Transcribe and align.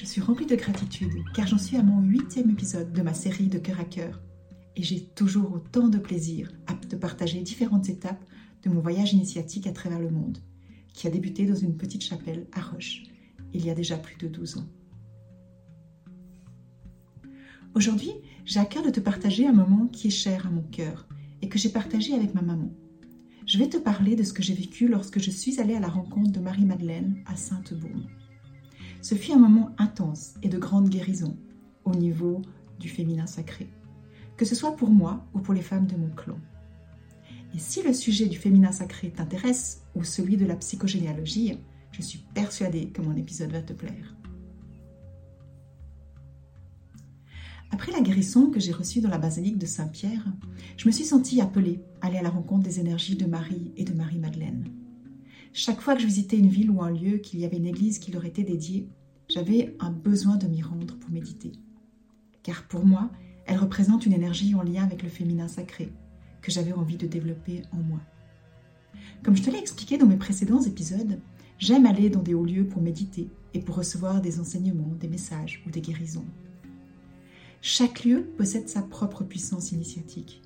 je 0.00 0.06
suis 0.06 0.22
remplie 0.22 0.46
de 0.46 0.56
gratitude 0.56 1.12
car 1.34 1.46
j'en 1.46 1.58
suis 1.58 1.76
à 1.76 1.82
mon 1.82 2.00
huitième 2.00 2.48
épisode 2.48 2.90
de 2.90 3.02
ma 3.02 3.12
série 3.12 3.48
de 3.48 3.58
cœur 3.58 3.78
à 3.80 3.84
cœur. 3.84 4.18
Et 4.74 4.82
j'ai 4.82 5.04
toujours 5.04 5.52
autant 5.52 5.88
de 5.88 5.98
plaisir 5.98 6.50
à 6.68 6.72
te 6.72 6.96
partager 6.96 7.42
différentes 7.42 7.90
étapes 7.90 8.24
de 8.62 8.70
mon 8.70 8.80
voyage 8.80 9.12
initiatique 9.12 9.66
à 9.66 9.72
travers 9.72 9.98
le 9.98 10.08
monde, 10.08 10.38
qui 10.94 11.06
a 11.06 11.10
débuté 11.10 11.44
dans 11.44 11.54
une 11.54 11.76
petite 11.76 12.02
chapelle 12.02 12.46
à 12.52 12.62
Roche, 12.62 13.02
il 13.52 13.62
y 13.62 13.68
a 13.68 13.74
déjà 13.74 13.98
plus 13.98 14.16
de 14.16 14.26
12 14.26 14.56
ans. 14.56 14.68
Aujourd'hui, 17.74 18.12
j'ai 18.46 18.60
à 18.60 18.64
cœur 18.64 18.82
de 18.82 18.90
te 18.90 19.00
partager 19.00 19.46
un 19.46 19.52
moment 19.52 19.86
qui 19.86 20.06
est 20.06 20.10
cher 20.10 20.46
à 20.46 20.50
mon 20.50 20.62
cœur 20.62 21.06
et 21.42 21.50
que 21.50 21.58
j'ai 21.58 21.68
partagé 21.68 22.14
avec 22.14 22.32
ma 22.32 22.40
maman. 22.40 22.72
Je 23.46 23.58
vais 23.58 23.68
te 23.68 23.76
parler 23.76 24.16
de 24.16 24.22
ce 24.22 24.32
que 24.32 24.42
j'ai 24.42 24.54
vécu 24.54 24.88
lorsque 24.88 25.20
je 25.20 25.30
suis 25.30 25.60
allée 25.60 25.74
à 25.74 25.80
la 25.80 25.88
rencontre 25.88 26.32
de 26.32 26.40
Marie-Madeleine 26.40 27.22
à 27.26 27.36
Sainte-Baume. 27.36 28.06
Ce 29.02 29.14
fut 29.14 29.32
un 29.32 29.38
moment 29.38 29.70
intense 29.78 30.34
et 30.42 30.48
de 30.48 30.58
grande 30.58 30.88
guérison 30.88 31.36
au 31.84 31.94
niveau 31.94 32.42
du 32.78 32.88
féminin 32.88 33.26
sacré, 33.26 33.70
que 34.36 34.44
ce 34.44 34.54
soit 34.54 34.76
pour 34.76 34.90
moi 34.90 35.26
ou 35.34 35.40
pour 35.40 35.54
les 35.54 35.62
femmes 35.62 35.86
de 35.86 35.96
mon 35.96 36.10
clan. 36.10 36.38
Et 37.54 37.58
si 37.58 37.82
le 37.82 37.92
sujet 37.92 38.26
du 38.26 38.36
féminin 38.36 38.72
sacré 38.72 39.10
t'intéresse 39.10 39.82
ou 39.94 40.04
celui 40.04 40.36
de 40.36 40.46
la 40.46 40.56
psychogénéalogie, 40.56 41.58
je 41.92 42.02
suis 42.02 42.20
persuadée 42.34 42.88
que 42.88 43.02
mon 43.02 43.16
épisode 43.16 43.52
va 43.52 43.62
te 43.62 43.72
plaire. 43.72 44.16
Après 47.72 47.92
la 47.92 48.00
guérison 48.00 48.50
que 48.50 48.60
j'ai 48.60 48.72
reçue 48.72 49.00
dans 49.00 49.10
la 49.10 49.18
basilique 49.18 49.58
de 49.58 49.66
Saint-Pierre, 49.66 50.24
je 50.76 50.86
me 50.86 50.92
suis 50.92 51.04
sentie 51.04 51.40
appelée 51.40 51.80
à 52.00 52.08
aller 52.08 52.18
à 52.18 52.22
la 52.22 52.30
rencontre 52.30 52.64
des 52.64 52.80
énergies 52.80 53.16
de 53.16 53.26
Marie 53.26 53.72
et 53.76 53.84
de 53.84 53.94
Marie-Madeleine. 53.94 54.64
Chaque 55.52 55.80
fois 55.80 55.96
que 55.96 56.00
je 56.00 56.06
visitais 56.06 56.38
une 56.38 56.48
ville 56.48 56.70
ou 56.70 56.80
un 56.80 56.90
lieu 56.90 57.18
qu'il 57.18 57.40
y 57.40 57.44
avait 57.44 57.56
une 57.56 57.66
église 57.66 57.98
qui 57.98 58.12
leur 58.12 58.24
était 58.24 58.44
dédiée, 58.44 58.88
j'avais 59.28 59.74
un 59.80 59.90
besoin 59.90 60.36
de 60.36 60.46
m'y 60.46 60.62
rendre 60.62 60.96
pour 60.96 61.10
méditer. 61.10 61.52
Car 62.44 62.68
pour 62.68 62.86
moi, 62.86 63.10
elle 63.46 63.58
représente 63.58 64.06
une 64.06 64.12
énergie 64.12 64.54
en 64.54 64.62
lien 64.62 64.84
avec 64.84 65.02
le 65.02 65.08
féminin 65.08 65.48
sacré, 65.48 65.92
que 66.40 66.52
j'avais 66.52 66.72
envie 66.72 66.96
de 66.96 67.08
développer 67.08 67.62
en 67.72 67.78
moi. 67.78 68.00
Comme 69.24 69.36
je 69.36 69.42
te 69.42 69.50
l'ai 69.50 69.58
expliqué 69.58 69.98
dans 69.98 70.06
mes 70.06 70.16
précédents 70.16 70.62
épisodes, 70.62 71.20
j'aime 71.58 71.86
aller 71.86 72.10
dans 72.10 72.22
des 72.22 72.34
hauts 72.34 72.44
lieux 72.44 72.66
pour 72.66 72.80
méditer 72.80 73.28
et 73.52 73.60
pour 73.60 73.74
recevoir 73.74 74.20
des 74.20 74.38
enseignements, 74.38 74.94
des 75.00 75.08
messages 75.08 75.64
ou 75.66 75.70
des 75.70 75.80
guérisons. 75.80 76.26
Chaque 77.60 78.04
lieu 78.04 78.22
possède 78.38 78.68
sa 78.68 78.82
propre 78.82 79.24
puissance 79.24 79.72
initiatique. 79.72 80.42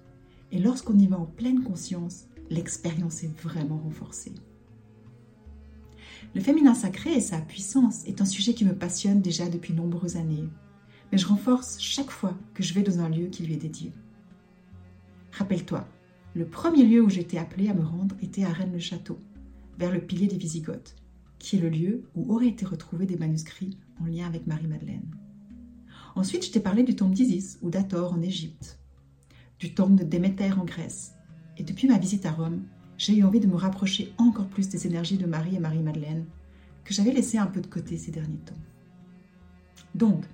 Et 0.50 0.58
lorsqu'on 0.58 0.98
y 0.98 1.06
va 1.06 1.18
en 1.18 1.26
pleine 1.26 1.62
conscience, 1.62 2.24
l'expérience 2.48 3.22
est 3.22 3.38
vraiment 3.42 3.78
renforcée. 3.78 4.32
Le 6.34 6.40
féminin 6.40 6.74
sacré 6.74 7.12
et 7.12 7.20
sa 7.20 7.38
puissance 7.38 8.04
est 8.06 8.20
un 8.20 8.24
sujet 8.24 8.54
qui 8.54 8.64
me 8.64 8.74
passionne 8.74 9.20
déjà 9.20 9.48
depuis 9.48 9.72
nombreuses 9.72 10.16
années, 10.16 10.48
mais 11.12 11.18
je 11.18 11.26
renforce 11.26 11.80
chaque 11.80 12.10
fois 12.10 12.36
que 12.54 12.62
je 12.62 12.74
vais 12.74 12.82
dans 12.82 13.00
un 13.00 13.08
lieu 13.08 13.26
qui 13.26 13.44
lui 13.44 13.54
est 13.54 13.58
dédié. 13.58 13.92
Rappelle-toi, 15.32 15.86
le 16.34 16.46
premier 16.46 16.84
lieu 16.84 17.02
où 17.02 17.10
j'étais 17.10 17.38
appelée 17.38 17.68
à 17.68 17.74
me 17.74 17.84
rendre 17.84 18.16
était 18.22 18.44
à 18.44 18.52
Rennes-le-Château, 18.52 19.18
vers 19.78 19.92
le 19.92 20.00
pilier 20.00 20.26
des 20.26 20.36
Visigoths, 20.36 20.96
qui 21.38 21.56
est 21.56 21.60
le 21.60 21.68
lieu 21.68 22.04
où 22.14 22.32
auraient 22.34 22.48
été 22.48 22.64
retrouvés 22.64 23.06
des 23.06 23.16
manuscrits 23.16 23.76
en 24.00 24.06
lien 24.06 24.26
avec 24.26 24.46
Marie-Madeleine. 24.46 25.14
Ensuite, 26.16 26.46
je 26.46 26.50
t'ai 26.50 26.60
parlé 26.60 26.82
du 26.84 26.96
temple 26.96 27.14
d'Isis 27.14 27.58
ou 27.62 27.70
d'Ator 27.70 28.12
en 28.12 28.22
Égypte, 28.22 28.78
du 29.58 29.74
temple 29.74 29.96
de 29.96 30.04
Déméter 30.04 30.52
en 30.52 30.64
Grèce, 30.64 31.14
et 31.56 31.62
depuis 31.62 31.86
ma 31.86 31.98
visite 31.98 32.26
à 32.26 32.32
Rome, 32.32 32.62
j'ai 33.04 33.18
eu 33.18 33.22
envie 33.22 33.40
de 33.40 33.46
me 33.46 33.56
rapprocher 33.56 34.14
encore 34.16 34.46
plus 34.46 34.70
des 34.70 34.86
énergies 34.86 35.18
de 35.18 35.26
Marie 35.26 35.56
et 35.56 35.60
Marie-Madeleine, 35.60 36.24
que 36.84 36.94
j'avais 36.94 37.12
laissé 37.12 37.36
un 37.36 37.46
peu 37.46 37.60
de 37.60 37.66
côté 37.66 37.98
ces 37.98 38.10
derniers 38.10 38.38
temps. 38.38 38.54
Donc, 39.94 40.24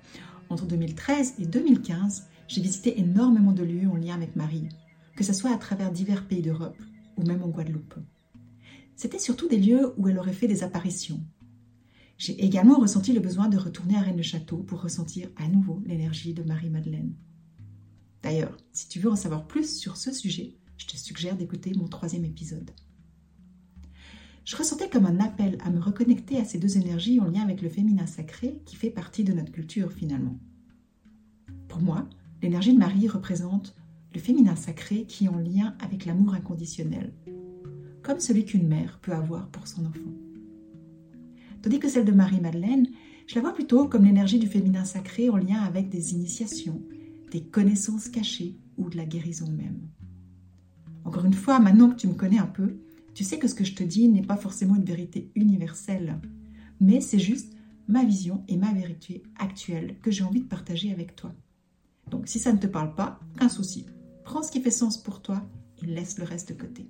entre 0.49 0.65
2013 0.65 1.35
et 1.39 1.45
2015, 1.45 2.27
j'ai 2.47 2.61
visité 2.61 2.97
énormément 2.97 3.51
de 3.51 3.63
lieux 3.63 3.89
en 3.89 3.97
lien 3.97 4.15
avec 4.15 4.37
Marie, 4.37 4.69
que 5.17 5.23
ce 5.25 5.33
soit 5.33 5.53
à 5.53 5.57
travers 5.57 5.91
divers 5.91 6.25
pays 6.25 6.41
d'Europe 6.41 6.81
ou 7.17 7.23
même 7.23 7.43
en 7.43 7.49
Guadeloupe. 7.49 7.95
C'était 8.95 9.19
surtout 9.19 9.49
des 9.49 9.59
lieux 9.59 9.93
où 9.97 10.07
elle 10.07 10.17
aurait 10.17 10.31
fait 10.31 10.47
des 10.47 10.63
apparitions. 10.63 11.19
J'ai 12.17 12.41
également 12.41 12.79
ressenti 12.79 13.11
le 13.11 13.19
besoin 13.19 13.49
de 13.49 13.57
retourner 13.57 13.97
à 13.97 14.01
Rennes-le-Château 14.01 14.59
pour 14.59 14.81
ressentir 14.81 15.27
à 15.35 15.49
nouveau 15.49 15.81
l'énergie 15.85 16.33
de 16.33 16.43
Marie-Madeleine. 16.43 17.15
D'ailleurs, 18.23 18.55
si 18.71 18.87
tu 18.87 18.99
veux 18.99 19.11
en 19.11 19.17
savoir 19.17 19.45
plus 19.45 19.77
sur 19.77 19.97
ce 19.97 20.13
sujet, 20.13 20.55
je 20.81 20.87
te 20.87 20.97
suggère 20.97 21.37
d'écouter 21.37 21.73
mon 21.77 21.87
troisième 21.87 22.25
épisode. 22.25 22.71
Je 24.45 24.55
ressentais 24.55 24.89
comme 24.89 25.05
un 25.05 25.19
appel 25.19 25.59
à 25.63 25.69
me 25.69 25.79
reconnecter 25.79 26.37
à 26.37 26.43
ces 26.43 26.57
deux 26.57 26.75
énergies 26.75 27.19
en 27.19 27.25
lien 27.25 27.43
avec 27.43 27.61
le 27.61 27.69
féminin 27.69 28.07
sacré 28.07 28.59
qui 28.65 28.75
fait 28.75 28.89
partie 28.89 29.23
de 29.23 29.31
notre 29.31 29.51
culture 29.51 29.91
finalement. 29.91 30.39
Pour 31.67 31.81
moi, 31.81 32.09
l'énergie 32.41 32.73
de 32.73 32.79
Marie 32.79 33.07
représente 33.07 33.75
le 34.15 34.19
féminin 34.19 34.55
sacré 34.55 35.05
qui 35.05 35.25
est 35.25 35.29
en 35.29 35.37
lien 35.37 35.75
avec 35.79 36.05
l'amour 36.05 36.33
inconditionnel, 36.33 37.13
comme 38.01 38.19
celui 38.19 38.45
qu'une 38.45 38.67
mère 38.67 38.97
peut 39.03 39.13
avoir 39.13 39.49
pour 39.49 39.67
son 39.67 39.85
enfant. 39.85 39.99
Tandis 41.61 41.77
que 41.77 41.89
celle 41.89 42.05
de 42.05 42.11
Marie-Madeleine, 42.11 42.87
je 43.27 43.35
la 43.35 43.41
vois 43.41 43.53
plutôt 43.53 43.87
comme 43.87 44.05
l'énergie 44.05 44.39
du 44.39 44.47
féminin 44.47 44.83
sacré 44.83 45.29
en 45.29 45.37
lien 45.37 45.61
avec 45.61 45.89
des 45.89 46.13
initiations, 46.13 46.81
des 47.29 47.43
connaissances 47.43 48.09
cachées 48.09 48.57
ou 48.77 48.89
de 48.89 48.97
la 48.97 49.05
guérison 49.05 49.47
même. 49.51 49.91
Encore 51.03 51.25
une 51.25 51.33
fois, 51.33 51.59
maintenant 51.59 51.89
que 51.89 51.95
tu 51.95 52.07
me 52.07 52.13
connais 52.13 52.39
un 52.39 52.47
peu, 52.47 52.77
tu 53.13 53.23
sais 53.23 53.39
que 53.39 53.47
ce 53.47 53.55
que 53.55 53.63
je 53.63 53.75
te 53.75 53.83
dis 53.83 54.07
n'est 54.07 54.21
pas 54.21 54.37
forcément 54.37 54.75
une 54.75 54.85
vérité 54.85 55.31
universelle, 55.35 56.19
mais 56.79 57.01
c'est 57.01 57.19
juste 57.19 57.53
ma 57.87 58.03
vision 58.03 58.43
et 58.47 58.57
ma 58.57 58.71
vérité 58.71 59.23
actuelle 59.37 59.97
que 60.01 60.11
j'ai 60.11 60.23
envie 60.23 60.41
de 60.41 60.47
partager 60.47 60.91
avec 60.91 61.15
toi. 61.15 61.33
Donc 62.09 62.27
si 62.27 62.39
ça 62.39 62.53
ne 62.53 62.57
te 62.57 62.67
parle 62.67 62.95
pas, 62.95 63.19
qu'un 63.37 63.49
souci. 63.49 63.85
Prends 64.23 64.43
ce 64.43 64.51
qui 64.51 64.61
fait 64.61 64.71
sens 64.71 64.97
pour 64.97 65.21
toi 65.21 65.45
et 65.81 65.85
laisse 65.85 66.17
le 66.17 66.23
reste 66.23 66.49
de 66.49 66.53
côté. 66.53 66.87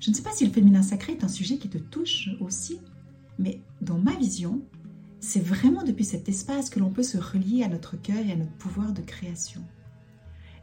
Je 0.00 0.10
ne 0.10 0.14
sais 0.14 0.22
pas 0.22 0.32
si 0.32 0.44
le 0.44 0.52
féminin 0.52 0.82
sacré 0.82 1.12
est 1.12 1.24
un 1.24 1.28
sujet 1.28 1.56
qui 1.56 1.70
te 1.70 1.78
touche 1.78 2.28
aussi, 2.40 2.78
mais 3.38 3.62
dans 3.80 3.98
ma 3.98 4.14
vision, 4.16 4.62
c'est 5.20 5.40
vraiment 5.40 5.82
depuis 5.82 6.04
cet 6.04 6.28
espace 6.28 6.68
que 6.68 6.78
l'on 6.78 6.90
peut 6.90 7.02
se 7.02 7.16
relier 7.16 7.62
à 7.62 7.68
notre 7.68 7.96
cœur 7.96 8.18
et 8.18 8.32
à 8.32 8.36
notre 8.36 8.52
pouvoir 8.52 8.92
de 8.92 9.00
création. 9.00 9.62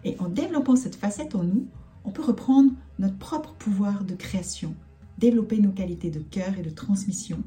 Et 0.03 0.15
en 0.19 0.29
développant 0.29 0.75
cette 0.75 0.95
facette 0.95 1.35
en 1.35 1.43
nous, 1.43 1.67
on 2.03 2.11
peut 2.11 2.23
reprendre 2.23 2.71
notre 2.99 3.17
propre 3.17 3.53
pouvoir 3.53 4.03
de 4.03 4.15
création, 4.15 4.75
développer 5.17 5.59
nos 5.59 5.71
qualités 5.71 6.09
de 6.09 6.19
cœur 6.19 6.57
et 6.57 6.63
de 6.63 6.69
transmission 6.69 7.43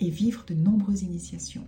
et 0.00 0.10
vivre 0.10 0.44
de 0.46 0.54
nombreuses 0.54 1.02
initiations. 1.02 1.66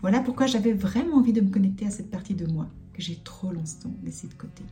Voilà 0.00 0.20
pourquoi 0.20 0.46
j'avais 0.46 0.72
vraiment 0.72 1.18
envie 1.18 1.32
de 1.32 1.40
me 1.40 1.50
connecter 1.50 1.86
à 1.86 1.90
cette 1.90 2.10
partie 2.10 2.34
de 2.34 2.46
moi 2.46 2.68
que 2.92 3.02
j'ai 3.02 3.16
trop 3.22 3.52
longtemps 3.52 3.94
laissée 4.02 4.26
de 4.26 4.34
côté. 4.34 4.64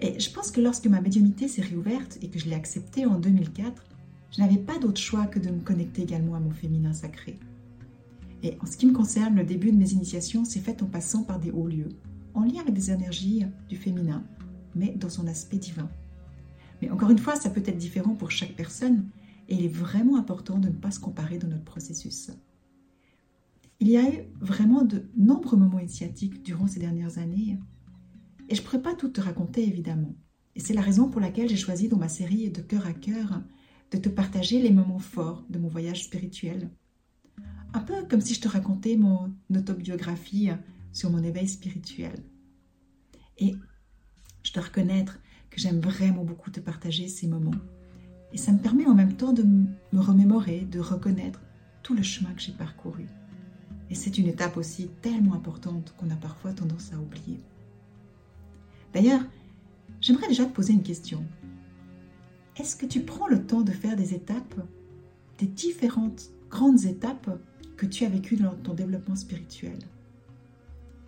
Et 0.00 0.18
je 0.18 0.30
pense 0.30 0.50
que 0.50 0.60
lorsque 0.60 0.88
ma 0.88 1.00
médiumité 1.00 1.46
s'est 1.46 1.62
réouverte 1.62 2.18
et 2.20 2.28
que 2.28 2.38
je 2.38 2.46
l'ai 2.46 2.56
acceptée 2.56 3.06
en 3.06 3.16
2004, 3.16 3.84
je 4.32 4.40
n'avais 4.40 4.58
pas 4.58 4.78
d'autre 4.78 5.00
choix 5.00 5.26
que 5.26 5.38
de 5.38 5.50
me 5.50 5.60
connecter 5.60 6.02
également 6.02 6.34
à 6.34 6.40
mon 6.40 6.50
féminin 6.50 6.92
sacré. 6.92 7.38
Et 8.42 8.58
en 8.60 8.66
ce 8.66 8.76
qui 8.76 8.86
me 8.86 8.92
concerne, 8.92 9.36
le 9.36 9.44
début 9.44 9.70
de 9.70 9.76
mes 9.76 9.92
initiations 9.92 10.44
s'est 10.44 10.60
fait 10.60 10.82
en 10.82 10.86
passant 10.86 11.22
par 11.22 11.38
des 11.38 11.52
hauts 11.52 11.68
lieux, 11.68 11.90
en 12.34 12.44
lien 12.44 12.60
avec 12.60 12.74
des 12.74 12.90
énergies 12.90 13.44
du 13.68 13.76
féminin, 13.76 14.24
mais 14.74 14.92
dans 14.96 15.08
son 15.08 15.26
aspect 15.26 15.58
divin. 15.58 15.88
Mais 16.82 16.90
encore 16.90 17.10
une 17.10 17.18
fois, 17.18 17.36
ça 17.36 17.50
peut 17.50 17.62
être 17.64 17.78
différent 17.78 18.14
pour 18.14 18.30
chaque 18.30 18.54
personne 18.54 19.08
et 19.48 19.54
il 19.54 19.64
est 19.64 19.68
vraiment 19.68 20.16
important 20.16 20.58
de 20.58 20.68
ne 20.68 20.74
pas 20.74 20.90
se 20.90 21.00
comparer 21.00 21.38
dans 21.38 21.48
notre 21.48 21.64
processus. 21.64 22.30
Il 23.80 23.88
y 23.88 23.96
a 23.96 24.08
eu 24.08 24.22
vraiment 24.40 24.82
de 24.82 25.04
nombreux 25.16 25.58
moments 25.58 25.78
initiatiques 25.78 26.42
durant 26.42 26.66
ces 26.66 26.80
dernières 26.80 27.18
années, 27.18 27.58
et 28.48 28.54
je 28.54 28.60
ne 28.60 28.64
pourrais 28.64 28.82
pas 28.82 28.94
tout 28.94 29.08
te 29.08 29.20
raconter 29.20 29.66
évidemment. 29.66 30.14
Et 30.54 30.60
c'est 30.60 30.74
la 30.74 30.80
raison 30.80 31.08
pour 31.08 31.20
laquelle 31.20 31.48
j'ai 31.48 31.56
choisi 31.56 31.88
dans 31.88 31.96
ma 31.96 32.08
série 32.08 32.50
de 32.50 32.60
cœur 32.60 32.86
à 32.86 32.92
cœur 32.92 33.42
de 33.90 33.98
te 33.98 34.08
partager 34.08 34.60
les 34.60 34.70
moments 34.70 34.98
forts 34.98 35.44
de 35.50 35.58
mon 35.58 35.68
voyage 35.68 36.04
spirituel. 36.04 36.70
Un 37.72 37.80
peu 37.80 38.04
comme 38.08 38.20
si 38.20 38.34
je 38.34 38.40
te 38.40 38.48
racontais 38.48 38.96
mon 38.96 39.34
autobiographie 39.54 40.50
sur 40.94 41.10
mon 41.10 41.22
éveil 41.22 41.48
spirituel. 41.48 42.14
Et 43.36 43.54
je 44.44 44.52
dois 44.52 44.62
reconnaître 44.62 45.18
que 45.50 45.60
j'aime 45.60 45.80
vraiment 45.80 46.24
beaucoup 46.24 46.50
te 46.50 46.60
partager 46.60 47.08
ces 47.08 47.26
moments. 47.26 47.60
Et 48.32 48.38
ça 48.38 48.52
me 48.52 48.58
permet 48.58 48.86
en 48.86 48.94
même 48.94 49.16
temps 49.16 49.32
de 49.32 49.42
me 49.42 50.00
remémorer, 50.00 50.60
de 50.60 50.80
reconnaître 50.80 51.42
tout 51.82 51.94
le 51.94 52.02
chemin 52.02 52.32
que 52.32 52.40
j'ai 52.40 52.52
parcouru. 52.52 53.06
Et 53.90 53.94
c'est 53.94 54.18
une 54.18 54.28
étape 54.28 54.56
aussi 54.56 54.88
tellement 55.02 55.34
importante 55.34 55.94
qu'on 55.98 56.10
a 56.10 56.16
parfois 56.16 56.52
tendance 56.52 56.92
à 56.92 56.98
oublier. 56.98 57.40
D'ailleurs, 58.92 59.22
j'aimerais 60.00 60.28
déjà 60.28 60.46
te 60.46 60.54
poser 60.54 60.72
une 60.72 60.82
question. 60.82 61.24
Est-ce 62.56 62.76
que 62.76 62.86
tu 62.86 63.00
prends 63.00 63.26
le 63.26 63.44
temps 63.44 63.62
de 63.62 63.72
faire 63.72 63.96
des 63.96 64.14
étapes, 64.14 64.60
des 65.38 65.46
différentes 65.46 66.30
grandes 66.48 66.84
étapes 66.84 67.38
que 67.76 67.86
tu 67.86 68.04
as 68.04 68.08
vécues 68.08 68.36
dans 68.36 68.54
ton 68.54 68.74
développement 68.74 69.16
spirituel? 69.16 69.78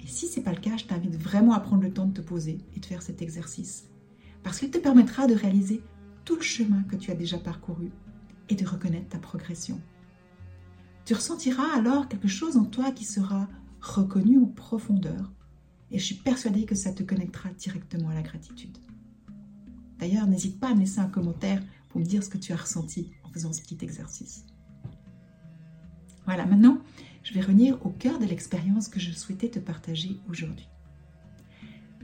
Et 0.07 0.09
si 0.09 0.29
ce 0.29 0.37
n'est 0.37 0.45
pas 0.45 0.53
le 0.53 0.61
cas, 0.61 0.77
je 0.77 0.85
t'invite 0.85 1.17
vraiment 1.17 1.53
à 1.53 1.59
prendre 1.59 1.83
le 1.83 1.93
temps 1.93 2.07
de 2.07 2.13
te 2.13 2.21
poser 2.21 2.59
et 2.77 2.81
de 2.81 2.87
faire 2.87 3.03
cet 3.03 3.23
exercice. 3.23 3.89
Parce 4.45 4.61
qu'il 4.61 4.71
te 4.71 4.79
permettra 4.79 5.27
de 5.27 5.35
réaliser 5.35 5.83
tout 6.25 6.37
le 6.37 6.43
chemin 6.43 6.85
que 6.85 6.95
tu 6.95 7.11
as 7.11 7.17
déjà 7.17 7.39
parcouru 7.39 7.91
et 8.49 8.55
de 8.55 8.65
reconnaître 8.65 9.09
ta 9.09 9.19
progression. 9.19 9.81
Tu 11.05 11.15
ressentiras 11.15 11.75
alors 11.75 12.07
quelque 12.07 12.29
chose 12.29 12.57
en 12.57 12.65
toi 12.65 12.93
qui 12.93 13.05
sera 13.05 13.49
reconnu 13.81 14.39
en 14.39 14.47
profondeur 14.47 15.33
et 15.91 15.99
je 15.99 16.05
suis 16.05 16.15
persuadée 16.15 16.67
que 16.67 16.77
ça 16.77 16.93
te 16.93 17.03
connectera 17.03 17.49
directement 17.51 18.11
à 18.11 18.15
la 18.15 18.23
gratitude. 18.23 18.79
D'ailleurs, 19.99 20.29
n'hésite 20.29 20.61
pas 20.61 20.71
à 20.71 20.75
me 20.75 20.81
laisser 20.81 21.01
un 21.01 21.09
commentaire 21.09 21.61
pour 21.89 22.01
me 22.01 22.07
dire 22.07 22.23
ce 22.23 22.29
que 22.29 22.39
tu 22.39 22.53
as 22.53 22.57
ressenti 22.57 23.11
en 23.25 23.31
faisant 23.31 23.53
ce 23.53 23.61
petit 23.61 23.79
exercice. 23.83 24.45
Voilà, 26.27 26.47
maintenant, 26.47 26.79
je 27.27 27.35
vais 27.35 27.41
revenir 27.41 27.85
au 27.85 27.91
cœur 27.91 28.21
de 28.21 28.25
l'expérience 28.25 28.87
que 28.87 29.01
je 29.01 29.11
souhaitais 29.11 29.49
te 29.49 29.59
partager 29.59 30.21
aujourd'hui. 30.29 30.69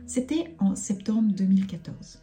C'était 0.04 0.52
en 0.58 0.74
septembre 0.74 1.32
2014. 1.32 2.18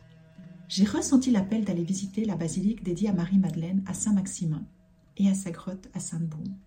J'ai 0.67 0.83
ressenti 0.83 1.31
l'appel 1.31 1.63
d'aller 1.63 1.85
visiter 1.85 2.25
la 2.25 2.35
basilique 2.35 2.83
dédiée 2.83 3.07
à 3.07 3.13
Marie-Madeleine 3.13 3.85
à 3.87 3.93
Saint-Maximin 3.93 4.65
et 5.15 5.29
à 5.29 5.33
sa 5.33 5.49
grotte 5.49 5.87
à 5.93 6.01
Sainte-Baume. 6.01 6.57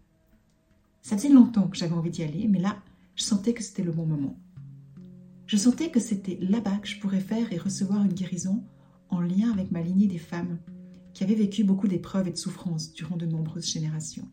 Ça 1.02 1.19
faisait 1.19 1.29
longtemps 1.29 1.69
que 1.69 1.76
j'avais 1.76 1.93
envie 1.93 2.08
d'y 2.08 2.23
aller, 2.23 2.49
mais 2.49 2.61
là, 2.61 2.79
je 3.14 3.25
sentais 3.25 3.52
que 3.52 3.62
c'était 3.62 3.84
le 3.84 3.93
bon 3.93 4.06
moment. 4.06 4.38
Je 5.46 5.58
sentais 5.58 5.90
que 5.90 6.00
c'était 6.00 6.38
là-bas 6.40 6.79
que 6.79 6.88
je 6.88 6.99
pourrais 6.99 7.20
faire 7.20 7.52
et 7.52 7.58
recevoir 7.58 8.02
une 8.06 8.14
guérison 8.14 8.64
en 9.11 9.20
lien 9.20 9.52
avec 9.52 9.70
ma 9.70 9.82
lignée 9.82 10.08
des 10.08 10.17
femmes 10.17 10.58
qui 11.12 11.25
avaient 11.25 11.34
vécu 11.34 11.62
beaucoup 11.62 11.88
d'épreuves 11.88 12.29
et 12.29 12.32
de 12.32 12.38
souffrances 12.38 12.94
durant 12.94 13.19
de 13.19 13.26
nombreuses 13.26 13.70
générations. 13.70 14.31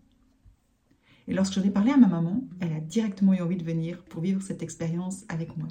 Et 1.29 1.33
lorsque 1.33 1.53
j'en 1.53 1.63
ai 1.63 1.69
parlé 1.69 1.91
à 1.91 1.97
ma 1.97 2.07
maman, 2.07 2.43
elle 2.59 2.73
a 2.73 2.79
directement 2.79 3.33
eu 3.33 3.41
envie 3.41 3.55
de 3.55 3.63
venir 3.63 4.03
pour 4.05 4.21
vivre 4.21 4.41
cette 4.41 4.63
expérience 4.63 5.25
avec 5.29 5.55
moi. 5.57 5.67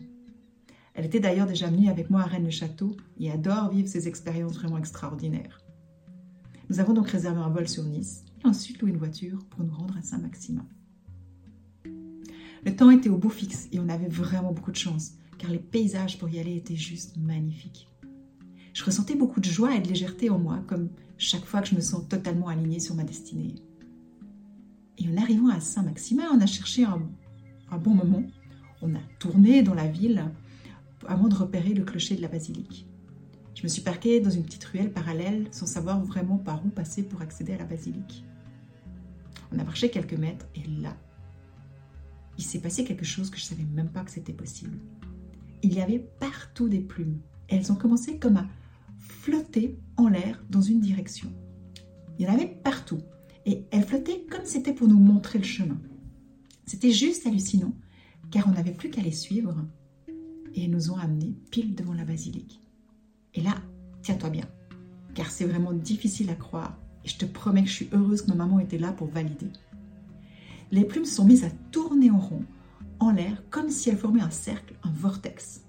Elle 0.95 1.05
était 1.05 1.19
d'ailleurs 1.19 1.49
déjà 1.49 1.67
venue 1.67 1.89
avec 1.89 2.11
moi 2.11 2.21
à 2.21 2.27
Rennes-le-Château 2.27 2.97
et 3.19 3.33
adore 3.33 3.71
vivre 3.71 3.89
ces 3.89 4.07
expériences 4.07 4.55
vraiment 4.55 4.79
extraordinaires. 4.79 5.61
Nous 6.71 6.79
avons 6.79 6.93
donc 6.93 7.09
réservé 7.09 7.41
un 7.41 7.49
vol 7.49 7.67
sur 7.67 7.83
Nice 7.83 8.25
et 8.41 8.47
ensuite 8.47 8.81
loué 8.81 8.91
une 8.91 8.99
voiture 8.99 9.45
pour 9.51 9.65
nous 9.65 9.75
rendre 9.75 9.97
à 9.99 10.03
Saint-Maximin. 10.03 10.65
Le 11.85 12.77
temps 12.77 12.93
était 12.93 13.09
au 13.09 13.17
beau 13.17 13.29
fixe 13.29 13.67
et 13.73 13.81
on 13.81 13.89
avait 13.89 14.09
vraiment 14.09 14.53
beaucoup 14.53 14.71
de 14.71 14.77
chance 14.77 15.15
car 15.39 15.51
les 15.51 15.59
paysages 15.59 16.19
pour 16.19 16.29
y 16.29 16.39
aller 16.39 16.57
étaient 16.57 16.77
juste 16.77 17.17
magnifiques. 17.17 17.89
Je 18.75 18.85
ressentais 18.85 19.17
beaucoup 19.17 19.41
de 19.41 19.47
joie 19.47 19.75
et 19.75 19.81
de 19.81 19.89
légèreté 19.89 20.31
en 20.31 20.39
moi, 20.39 20.61
comme 20.69 20.89
chaque 21.17 21.45
fois 21.45 21.63
que 21.63 21.69
je 21.69 21.75
me 21.75 21.81
sens 21.81 22.07
totalement 22.09 22.47
alignée 22.47 22.79
sur 22.79 22.95
ma 22.95 23.03
destinée. 23.03 23.57
Et 24.99 25.09
en 25.09 25.17
arrivant 25.17 25.49
à 25.49 25.61
Saint-Maximin, 25.61 26.25
on 26.33 26.41
a 26.41 26.47
cherché 26.47 26.85
un, 26.85 27.01
bon 27.79 27.95
moment. 27.95 28.23
On 28.83 28.95
a 28.95 29.01
tourné 29.19 29.63
dans 29.63 29.75
la 29.75 29.87
ville 29.87 30.25
avant 31.07 31.29
de 31.29 31.35
repérer 31.35 31.75
le 31.75 31.85
clocher 31.85 32.17
de 32.17 32.23
la 32.23 32.29
basilique. 32.29 32.87
Je 33.55 33.63
me 33.63 33.69
suis 33.69 33.83
parquée 33.83 34.21
dans 34.21 34.31
une 34.31 34.45
petite 34.45 34.65
ruelle 34.65 34.93
parallèle 34.93 35.49
sans 35.51 35.67
savoir 35.67 36.01
vraiment 36.05 36.39
par 36.39 36.65
où 36.65 36.69
passer 36.69 37.03
pour 37.03 37.23
accéder 37.23 37.55
à 37.55 37.59
la 37.59 37.65
basilique. 37.65 38.25
On 39.53 39.59
a 39.59 39.65
marché 39.65 39.91
quelques 39.91 40.15
mètres 40.15 40.47
et 40.55 40.63
là, 40.81 40.97
il 42.37 42.45
s'est 42.45 42.61
passé 42.61 42.85
quelque 42.85 43.05
chose 43.05 43.31
que 43.31 43.39
je 43.39 43.45
ne 43.45 43.49
savais 43.49 43.65
même 43.65 43.89
pas 43.89 44.05
que 44.05 44.11
c'était 44.11 44.33
possible 44.33 44.79
il 45.63 45.75
y 45.75 45.81
avait 45.81 45.99
partout 45.99 46.69
des 46.69 46.81
plumes. 46.81 47.21
Elles 47.49 47.73
ont 47.73 47.77
commencé 47.77 48.19
comme 48.19 48.37
à 48.37 48.47
flotter 48.99 49.79
en 49.97 50.09
l'air 50.09 50.43
dans 50.51 50.61
une 50.61 50.81
direction. 50.81 51.33
Il 52.19 52.27
y 52.27 52.29
en 52.29 52.35
avait 52.35 52.61
partout. 52.63 53.01
Et 53.49 53.65
elles 53.71 53.87
flottaient 53.87 54.27
comme 54.31 54.45
c'était 54.45 54.75
pour 54.75 54.89
nous 54.89 54.99
montrer 54.99 55.39
le 55.39 55.45
chemin. 55.45 55.81
C'était 56.67 56.93
juste 56.93 57.27
hallucinant, 57.27 57.73
car 58.31 58.47
on 58.47 58.51
n'avait 58.51 58.75
plus 58.75 58.91
qu'à 58.91 59.01
les 59.01 59.11
suivre. 59.11 59.65
Et 60.55 60.65
elles 60.65 60.71
nous 60.71 60.91
ont 60.91 60.99
amenés 60.99 61.35
pile 61.51 61.75
devant 61.75 61.95
la 61.95 62.05
basilique. 62.05 62.61
Et 63.33 63.41
là, 63.41 63.55
tiens-toi 64.03 64.29
bien, 64.29 64.45
car 65.15 65.31
c'est 65.31 65.47
vraiment 65.47 65.73
difficile 65.73 66.29
à 66.29 66.35
croire. 66.35 66.77
Et 67.07 67.09
je 67.09 67.17
te 67.17 67.25
promets 67.25 67.63
que 67.63 67.71
je 67.71 67.75
suis 67.75 67.89
heureuse 67.91 68.21
que 68.21 68.29
ma 68.29 68.35
maman 68.35 68.61
était 68.61 68.77
là 68.77 68.93
pour 68.93 69.09
valider. 69.09 69.49
Les 70.71 70.85
plumes 70.85 71.07
sont 71.07 71.25
mises 71.25 71.45
à 71.45 71.51
tourner 71.71 72.11
en 72.11 72.19
rond, 72.19 72.45
en 73.01 73.13
l'air 73.13 73.43
comme 73.49 73.71
si 73.71 73.89
elle 73.89 73.97
formait 73.97 74.21
un 74.21 74.29
cercle, 74.29 74.75
un 74.83 74.91
vortex, 74.91 75.65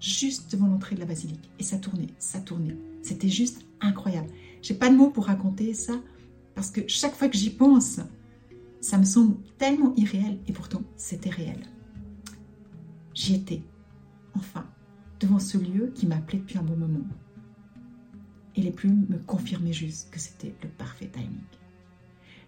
juste 0.00 0.50
devant 0.52 0.68
l'entrée 0.68 0.94
de 0.94 1.00
la 1.00 1.06
basilique. 1.06 1.50
Et 1.58 1.64
ça 1.64 1.76
tournait, 1.76 2.14
ça 2.18 2.40
tournait. 2.40 2.78
C'était 3.02 3.28
juste 3.28 3.66
incroyable. 3.82 4.30
J'ai 4.62 4.72
pas 4.72 4.88
de 4.88 4.96
mots 4.96 5.10
pour 5.10 5.26
raconter 5.26 5.74
ça 5.74 6.00
parce 6.54 6.70
que 6.70 6.82
chaque 6.86 7.14
fois 7.14 7.28
que 7.28 7.36
j'y 7.36 7.50
pense, 7.50 8.00
ça 8.80 8.98
me 8.98 9.04
semble 9.04 9.36
tellement 9.58 9.94
irréel 9.96 10.38
et 10.46 10.52
pourtant 10.52 10.82
c'était 10.96 11.30
réel. 11.30 11.60
J'y 13.14 13.34
étais, 13.34 13.62
enfin, 14.34 14.66
devant 15.20 15.38
ce 15.38 15.58
lieu 15.58 15.92
qui 15.94 16.06
m'appelait 16.06 16.38
depuis 16.38 16.58
un 16.58 16.62
bon 16.62 16.76
moment. 16.76 17.04
Et 18.56 18.62
les 18.62 18.70
plumes 18.70 19.06
me 19.08 19.18
confirmaient 19.18 19.72
juste 19.72 20.10
que 20.10 20.18
c'était 20.18 20.54
le 20.62 20.68
parfait 20.68 21.10
timing. 21.12 21.44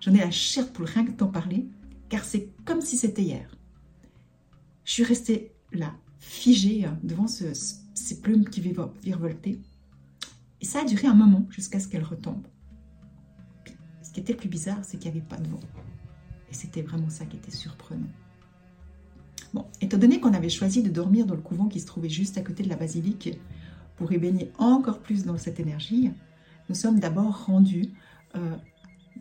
J'en 0.01 0.15
ai 0.15 0.19
la 0.19 0.31
chair 0.31 0.73
pour 0.73 0.87
rien 0.87 1.05
que 1.05 1.13
t'en 1.13 1.29
parler, 1.29 1.67
car 2.09 2.25
c'est 2.25 2.49
comme 2.65 2.81
si 2.81 2.97
c'était 2.97 3.23
hier. 3.23 3.57
Je 4.85 4.93
suis 4.93 5.05
restée 5.05 5.53
là, 5.73 5.95
figée 6.19 6.85
hein, 6.85 6.99
devant 7.03 7.27
ces 7.29 8.21
plumes 8.21 8.49
qui 8.49 8.61
virevoltaient. 8.61 9.59
Et 10.61 10.65
ça 10.65 10.81
a 10.81 10.85
duré 10.85 11.07
un 11.07 11.15
moment 11.15 11.47
jusqu'à 11.51 11.79
ce 11.81 11.89
qu'elles 11.89 12.05
retombent. 12.05 12.47
Ce 14.13 14.15
qui 14.15 14.21
était 14.21 14.35
le 14.35 14.39
plus 14.39 14.51
bizarre, 14.51 14.81
c'est 14.83 14.99
qu'il 14.99 15.11
n'y 15.11 15.17
avait 15.17 15.27
pas 15.27 15.39
de 15.39 15.49
vent. 15.49 15.61
Et 16.51 16.55
c'était 16.55 16.83
vraiment 16.83 17.09
ça 17.09 17.25
qui 17.25 17.39
était 17.39 17.51
surprenant. 17.51 18.11
Bon, 19.55 19.65
étant 19.81 19.97
donné 19.97 20.21
qu'on 20.21 20.35
avait 20.35 20.51
choisi 20.51 20.83
de 20.83 20.91
dormir 20.91 21.25
dans 21.25 21.35
le 21.35 21.41
couvent 21.41 21.67
qui 21.67 21.81
se 21.81 21.87
trouvait 21.87 22.11
juste 22.11 22.37
à 22.37 22.43
côté 22.43 22.63
de 22.63 22.69
la 22.69 22.77
basilique 22.77 23.31
pour 23.97 24.13
y 24.13 24.19
baigner 24.19 24.53
encore 24.59 24.99
plus 24.99 25.25
dans 25.25 25.39
cette 25.39 25.61
énergie, 25.61 26.11
nous 26.69 26.75
sommes 26.75 27.01
d'abord 27.01 27.47
rendus 27.47 27.89
euh, 28.37 28.55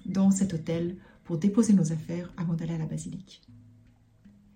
dans 0.05 0.29
cet 0.29 0.53
hôtel 0.53 0.97
pour 1.23 1.37
déposer 1.37 1.71
nos 1.71 1.93
affaires 1.93 2.29
avant 2.35 2.53
d'aller 2.53 2.73
à 2.73 2.77
la 2.77 2.85
basilique. 2.85 3.41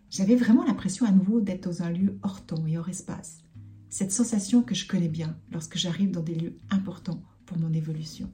J'avais 0.09 0.35
vraiment 0.35 0.65
l'impression 0.65 1.05
à 1.05 1.11
nouveau 1.11 1.39
d'être 1.39 1.63
dans 1.63 1.81
un 1.81 1.91
lieu 1.91 2.19
hors 2.23 2.45
temps 2.45 2.67
et 2.67 2.77
hors 2.77 2.89
espace. 2.89 3.37
Cette 3.89 4.11
sensation 4.11 4.63
que 4.63 4.75
je 4.75 4.85
connais 4.85 5.07
bien 5.07 5.37
lorsque 5.49 5.77
j'arrive 5.77 6.11
dans 6.11 6.23
des 6.23 6.35
lieux 6.35 6.57
importants 6.71 7.23
pour 7.45 7.57
mon 7.57 7.71
évolution. 7.71 8.29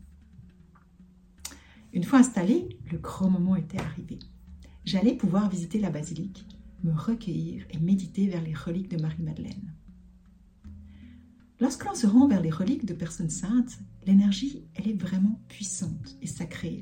Une 1.94 2.04
fois 2.04 2.20
installé, 2.20 2.70
le 2.92 2.98
grand 2.98 3.30
moment 3.30 3.56
était 3.56 3.80
arrivé. 3.80 4.20
J'allais 4.86 5.16
pouvoir 5.16 5.50
visiter 5.50 5.80
la 5.80 5.90
basilique, 5.90 6.46
me 6.84 6.94
recueillir 6.94 7.66
et 7.70 7.80
méditer 7.80 8.28
vers 8.28 8.42
les 8.42 8.54
reliques 8.54 8.90
de 8.90 9.02
Marie-Madeleine. 9.02 9.74
Lorsque 11.60 11.86
l'on 11.86 11.94
se 11.94 12.08
rend 12.08 12.28
vers 12.28 12.42
les 12.42 12.50
reliques 12.50 12.86
de 12.86 12.94
personnes 12.94 13.30
saintes, 13.30 13.80
l'énergie, 14.08 14.64
elle 14.74 14.88
est 14.88 15.00
vraiment 15.00 15.40
puissante 15.48 16.18
et 16.22 16.28
sacrée. 16.28 16.80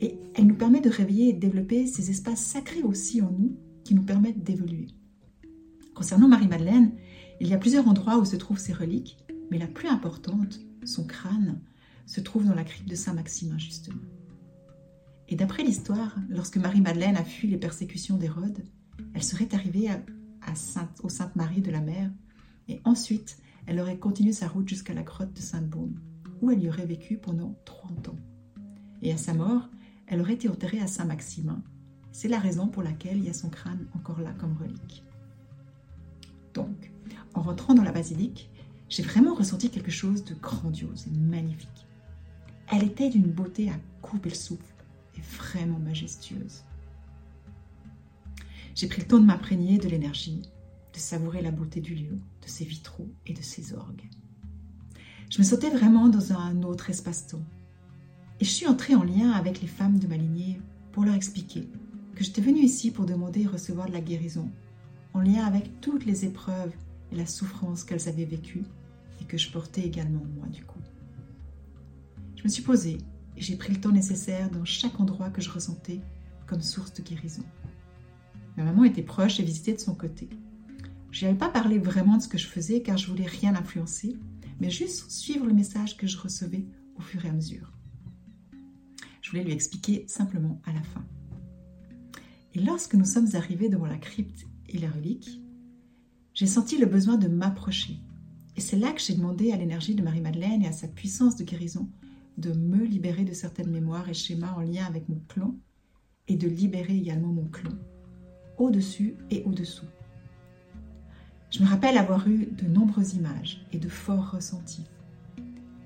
Et 0.00 0.18
elle 0.34 0.46
nous 0.46 0.54
permet 0.56 0.80
de 0.80 0.90
réveiller 0.90 1.30
et 1.30 1.32
de 1.32 1.40
développer 1.40 1.86
ces 1.86 2.10
espaces 2.10 2.44
sacrés 2.44 2.82
aussi 2.82 3.22
en 3.22 3.30
nous 3.30 3.56
qui 3.82 3.94
nous 3.94 4.04
permettent 4.04 4.44
d'évoluer. 4.44 4.88
Concernant 5.94 6.28
Marie-Madeleine, 6.28 6.92
il 7.40 7.48
y 7.48 7.54
a 7.54 7.58
plusieurs 7.58 7.88
endroits 7.88 8.18
où 8.18 8.24
se 8.26 8.36
trouvent 8.36 8.58
ses 8.58 8.74
reliques, 8.74 9.16
mais 9.50 9.58
la 9.58 9.66
plus 9.66 9.88
importante, 9.88 10.60
son 10.84 11.06
crâne, 11.06 11.60
se 12.06 12.20
trouve 12.20 12.46
dans 12.46 12.54
la 12.54 12.64
crypte 12.64 12.88
de 12.88 12.94
Saint-Maximin, 12.94 13.58
justement. 13.58 14.00
Et 15.28 15.36
d'après 15.36 15.64
l'histoire, 15.64 16.16
lorsque 16.28 16.56
Marie-Madeleine 16.56 17.16
a 17.16 17.24
fui 17.24 17.48
les 17.48 17.56
persécutions 17.56 18.16
d'Hérode, 18.16 18.64
elle 19.14 19.24
serait 19.24 19.54
arrivée 19.54 19.90
à, 19.90 20.00
au 21.02 21.08
Sainte-Marie 21.08 21.62
de 21.62 21.70
la 21.70 21.80
Mer, 21.80 22.10
et 22.68 22.80
ensuite, 22.84 23.38
elle 23.66 23.80
aurait 23.80 23.98
continué 23.98 24.32
sa 24.32 24.48
route 24.48 24.68
jusqu'à 24.68 24.94
la 24.94 25.02
grotte 25.02 25.32
de 25.32 25.40
Sainte-Baume, 25.40 26.00
où 26.40 26.50
elle 26.50 26.62
y 26.62 26.68
aurait 26.68 26.86
vécu 26.86 27.18
pendant 27.18 27.56
30 27.64 28.10
ans. 28.10 28.18
Et 29.02 29.12
à 29.12 29.16
sa 29.16 29.34
mort, 29.34 29.68
elle 30.06 30.20
aurait 30.20 30.34
été 30.34 30.48
enterrée 30.48 30.80
à 30.80 30.86
Saint-Maximin, 30.86 31.62
C'est 32.12 32.28
la 32.28 32.38
raison 32.38 32.68
pour 32.68 32.82
laquelle 32.82 33.18
il 33.18 33.24
y 33.24 33.30
a 33.30 33.34
son 33.34 33.50
crâne 33.50 33.88
encore 33.94 34.20
là 34.20 34.32
comme 34.38 34.56
relique. 34.56 35.04
Donc, 36.54 36.92
en 37.34 37.42
rentrant 37.42 37.74
dans 37.74 37.82
la 37.82 37.92
basilique, 37.92 38.50
j'ai 38.88 39.02
vraiment 39.02 39.34
ressenti 39.34 39.68
quelque 39.68 39.90
chose 39.90 40.24
de 40.24 40.34
grandiose 40.34 41.06
et 41.08 41.18
magnifique. 41.18 41.86
Elle 42.72 42.84
était 42.84 43.10
d'une 43.10 43.30
beauté 43.30 43.70
à 43.70 43.74
couper 44.02 44.30
le 44.30 44.34
souffle 44.34 44.74
et 45.16 45.20
vraiment 45.20 45.78
majestueuse. 45.78 46.64
J'ai 48.74 48.88
pris 48.88 49.02
le 49.02 49.08
temps 49.08 49.20
de 49.20 49.24
m'imprégner 49.24 49.78
de 49.78 49.88
l'énergie, 49.88 50.42
de 50.92 50.98
savourer 50.98 51.42
la 51.42 51.50
beauté 51.50 51.80
du 51.80 51.94
lieu, 51.94 52.18
de 52.42 52.48
ses 52.48 52.64
vitraux 52.64 53.08
et 53.26 53.32
de 53.32 53.42
ses 53.42 53.72
orgues. 53.72 54.08
Je 55.30 55.38
me 55.38 55.44
sentais 55.44 55.70
vraiment 55.70 56.08
dans 56.08 56.32
un 56.32 56.62
autre 56.62 56.90
espace-temps. 56.90 57.44
Et 58.40 58.44
je 58.44 58.50
suis 58.50 58.66
entrée 58.66 58.94
en 58.94 59.02
lien 59.02 59.30
avec 59.30 59.62
les 59.62 59.68
femmes 59.68 59.98
de 59.98 60.06
ma 60.06 60.16
lignée 60.16 60.60
pour 60.92 61.04
leur 61.04 61.14
expliquer 61.14 61.68
que 62.16 62.24
j'étais 62.24 62.40
venue 62.40 62.62
ici 62.62 62.90
pour 62.90 63.04
demander 63.04 63.42
et 63.42 63.46
recevoir 63.46 63.88
de 63.88 63.92
la 63.92 64.00
guérison, 64.00 64.50
en 65.12 65.20
lien 65.20 65.44
avec 65.44 65.80
toutes 65.80 66.06
les 66.06 66.24
épreuves 66.24 66.72
et 67.12 67.16
la 67.16 67.26
souffrance 67.26 67.84
qu'elles 67.84 68.08
avaient 68.08 68.24
vécues 68.24 68.64
et 69.20 69.24
que 69.24 69.36
je 69.38 69.50
portais 69.50 69.82
également 69.82 70.24
moi 70.36 70.46
du 70.48 70.64
coup. 70.64 70.80
Me 72.46 72.50
suis 72.52 72.62
posée 72.62 72.98
et 73.36 73.42
j'ai 73.42 73.56
pris 73.56 73.74
le 73.74 73.80
temps 73.80 73.90
nécessaire 73.90 74.48
dans 74.52 74.64
chaque 74.64 75.00
endroit 75.00 75.30
que 75.30 75.42
je 75.42 75.50
ressentais 75.50 76.00
comme 76.46 76.62
source 76.62 76.92
de 76.92 77.02
guérison. 77.02 77.42
Ma 78.56 78.62
maman 78.62 78.84
était 78.84 79.02
proche 79.02 79.40
et 79.40 79.42
visitait 79.42 79.72
de 79.72 79.80
son 79.80 79.96
côté. 79.96 80.28
Je 81.10 81.26
n'avais 81.26 81.36
pas 81.36 81.48
parlé 81.48 81.80
vraiment 81.80 82.16
de 82.16 82.22
ce 82.22 82.28
que 82.28 82.38
je 82.38 82.46
faisais 82.46 82.82
car 82.82 82.98
je 82.98 83.08
voulais 83.08 83.26
rien 83.26 83.56
influencer, 83.56 84.16
mais 84.60 84.70
juste 84.70 85.10
suivre 85.10 85.44
le 85.44 85.54
message 85.54 85.96
que 85.96 86.06
je 86.06 86.18
recevais 86.18 86.64
au 86.94 87.00
fur 87.00 87.24
et 87.24 87.28
à 87.28 87.32
mesure. 87.32 87.72
Je 89.22 89.30
voulais 89.32 89.42
lui 89.42 89.52
expliquer 89.52 90.04
simplement 90.06 90.62
à 90.66 90.72
la 90.72 90.84
fin. 90.84 91.04
Et 92.54 92.60
lorsque 92.60 92.94
nous 92.94 93.06
sommes 93.06 93.34
arrivés 93.34 93.70
devant 93.70 93.86
la 93.86 93.98
crypte 93.98 94.46
et 94.68 94.78
les 94.78 94.86
reliques, 94.86 95.42
j'ai 96.32 96.46
senti 96.46 96.78
le 96.78 96.86
besoin 96.86 97.16
de 97.16 97.26
m'approcher. 97.26 97.98
Et 98.54 98.60
c'est 98.60 98.78
là 98.78 98.92
que 98.92 99.00
j'ai 99.00 99.14
demandé 99.14 99.50
à 99.50 99.56
l'énergie 99.56 99.96
de 99.96 100.02
Marie-Madeleine 100.04 100.62
et 100.62 100.68
à 100.68 100.72
sa 100.72 100.86
puissance 100.86 101.34
de 101.34 101.42
guérison 101.42 101.90
de 102.36 102.52
me 102.52 102.84
libérer 102.84 103.24
de 103.24 103.32
certaines 103.32 103.70
mémoires 103.70 104.08
et 104.08 104.14
schémas 104.14 104.52
en 104.52 104.60
lien 104.60 104.84
avec 104.84 105.08
mon 105.08 105.20
clan 105.28 105.54
et 106.28 106.36
de 106.36 106.48
libérer 106.48 106.96
également 106.96 107.32
mon 107.32 107.46
clan, 107.46 107.72
au-dessus 108.58 109.14
et 109.30 109.42
au-dessous. 109.44 109.86
Je 111.50 111.62
me 111.62 111.68
rappelle 111.68 111.96
avoir 111.96 112.28
eu 112.28 112.46
de 112.46 112.66
nombreuses 112.66 113.14
images 113.14 113.64
et 113.72 113.78
de 113.78 113.88
forts 113.88 114.32
ressentis. 114.32 114.84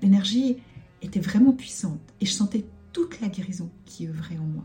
L'énergie 0.01 0.57
était 1.01 1.19
vraiment 1.19 1.53
puissante 1.53 2.01
et 2.19 2.25
je 2.25 2.31
sentais 2.31 2.65
toute 2.91 3.21
la 3.21 3.29
guérison 3.29 3.69
qui 3.85 4.07
œuvrait 4.07 4.37
en 4.37 4.45
moi. 4.45 4.63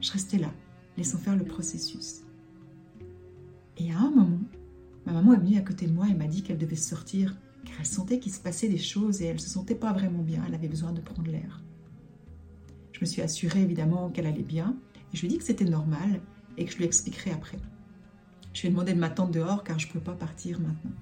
Je 0.00 0.12
restais 0.12 0.38
là, 0.38 0.52
laissant 0.96 1.18
faire 1.18 1.36
le 1.36 1.44
processus. 1.44 2.22
Et 3.76 3.92
à 3.92 3.98
un 3.98 4.10
moment, 4.10 4.40
ma 5.06 5.12
maman 5.12 5.34
est 5.34 5.38
venue 5.38 5.58
à 5.58 5.62
côté 5.62 5.86
de 5.86 5.92
moi 5.92 6.08
et 6.08 6.14
m'a 6.14 6.26
dit 6.26 6.42
qu'elle 6.42 6.58
devait 6.58 6.76
sortir 6.76 7.36
car 7.64 7.74
elle 7.78 7.86
sentait 7.86 8.18
qu'il 8.18 8.32
se 8.32 8.40
passait 8.40 8.68
des 8.68 8.78
choses 8.78 9.22
et 9.22 9.26
elle 9.26 9.36
ne 9.36 9.40
se 9.40 9.48
sentait 9.48 9.74
pas 9.74 9.92
vraiment 9.92 10.22
bien, 10.22 10.44
elle 10.46 10.54
avait 10.54 10.68
besoin 10.68 10.92
de 10.92 11.00
prendre 11.00 11.30
l'air. 11.30 11.62
Je 12.92 13.00
me 13.00 13.06
suis 13.06 13.22
assurée 13.22 13.62
évidemment 13.62 14.10
qu'elle 14.10 14.26
allait 14.26 14.42
bien 14.42 14.76
et 15.12 15.16
je 15.16 15.22
lui 15.22 15.28
ai 15.28 15.30
dit 15.30 15.38
que 15.38 15.44
c'était 15.44 15.64
normal 15.64 16.20
et 16.56 16.64
que 16.64 16.72
je 16.72 16.78
lui 16.78 16.84
expliquerais 16.84 17.32
après. 17.32 17.58
Je 18.52 18.62
lui 18.62 18.68
ai 18.68 18.70
demandé 18.70 18.92
de 18.92 18.98
m'attendre 18.98 19.32
dehors 19.32 19.64
car 19.64 19.78
je 19.78 19.88
ne 19.88 19.92
peux 19.92 20.00
pas 20.00 20.14
partir 20.14 20.60
maintenant. 20.60 20.92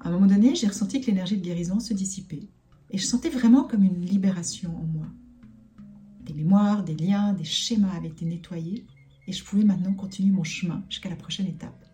À 0.00 0.08
un 0.08 0.12
moment 0.12 0.26
donné, 0.26 0.54
j'ai 0.54 0.68
ressenti 0.68 1.00
que 1.00 1.06
l'énergie 1.06 1.36
de 1.36 1.42
guérison 1.42 1.80
se 1.80 1.94
dissipait 1.94 2.48
et 2.90 2.98
je 2.98 3.04
sentais 3.04 3.30
vraiment 3.30 3.64
comme 3.64 3.82
une 3.82 4.00
libération 4.00 4.76
en 4.76 4.84
moi. 4.84 5.06
Des 6.24 6.34
mémoires, 6.34 6.84
des 6.84 6.94
liens, 6.94 7.32
des 7.32 7.44
schémas 7.44 7.96
avaient 7.96 8.08
été 8.08 8.24
nettoyés 8.24 8.86
et 9.26 9.32
je 9.32 9.44
pouvais 9.44 9.64
maintenant 9.64 9.94
continuer 9.94 10.30
mon 10.30 10.44
chemin 10.44 10.84
jusqu'à 10.88 11.10
la 11.10 11.16
prochaine 11.16 11.46
étape, 11.46 11.84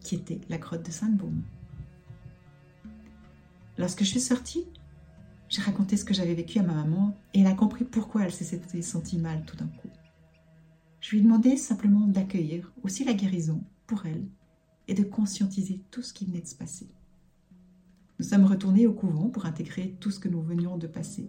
qui 0.00 0.14
était 0.14 0.40
la 0.48 0.58
grotte 0.58 0.84
de 0.84 0.90
Sainte-Baume. 0.90 1.42
Lorsque 3.78 4.02
je 4.02 4.08
suis 4.08 4.20
sortie, 4.20 4.66
j'ai 5.48 5.62
raconté 5.62 5.96
ce 5.96 6.04
que 6.04 6.12
j'avais 6.12 6.34
vécu 6.34 6.58
à 6.58 6.62
ma 6.62 6.74
maman 6.74 7.16
et 7.32 7.40
elle 7.40 7.46
a 7.46 7.54
compris 7.54 7.84
pourquoi 7.84 8.24
elle 8.24 8.32
s'était 8.32 8.82
sentie 8.82 9.18
mal 9.18 9.44
tout 9.46 9.56
d'un 9.56 9.68
coup. 9.68 9.88
Je 11.00 11.10
lui 11.10 11.18
ai 11.18 11.22
demandé 11.22 11.56
simplement 11.56 12.06
d'accueillir 12.08 12.72
aussi 12.82 13.04
la 13.04 13.14
guérison 13.14 13.62
pour 13.86 14.04
elle 14.04 14.26
et 14.88 14.94
de 14.94 15.04
conscientiser 15.04 15.80
tout 15.92 16.02
ce 16.02 16.12
qui 16.12 16.26
venait 16.26 16.40
de 16.40 16.46
se 16.46 16.56
passer. 16.56 16.88
Nous 18.18 18.26
sommes 18.26 18.46
retournés 18.46 18.88
au 18.88 18.92
couvent 18.92 19.28
pour 19.28 19.46
intégrer 19.46 19.96
tout 20.00 20.10
ce 20.10 20.18
que 20.18 20.28
nous 20.28 20.42
venions 20.42 20.76
de 20.76 20.88
passer, 20.88 21.28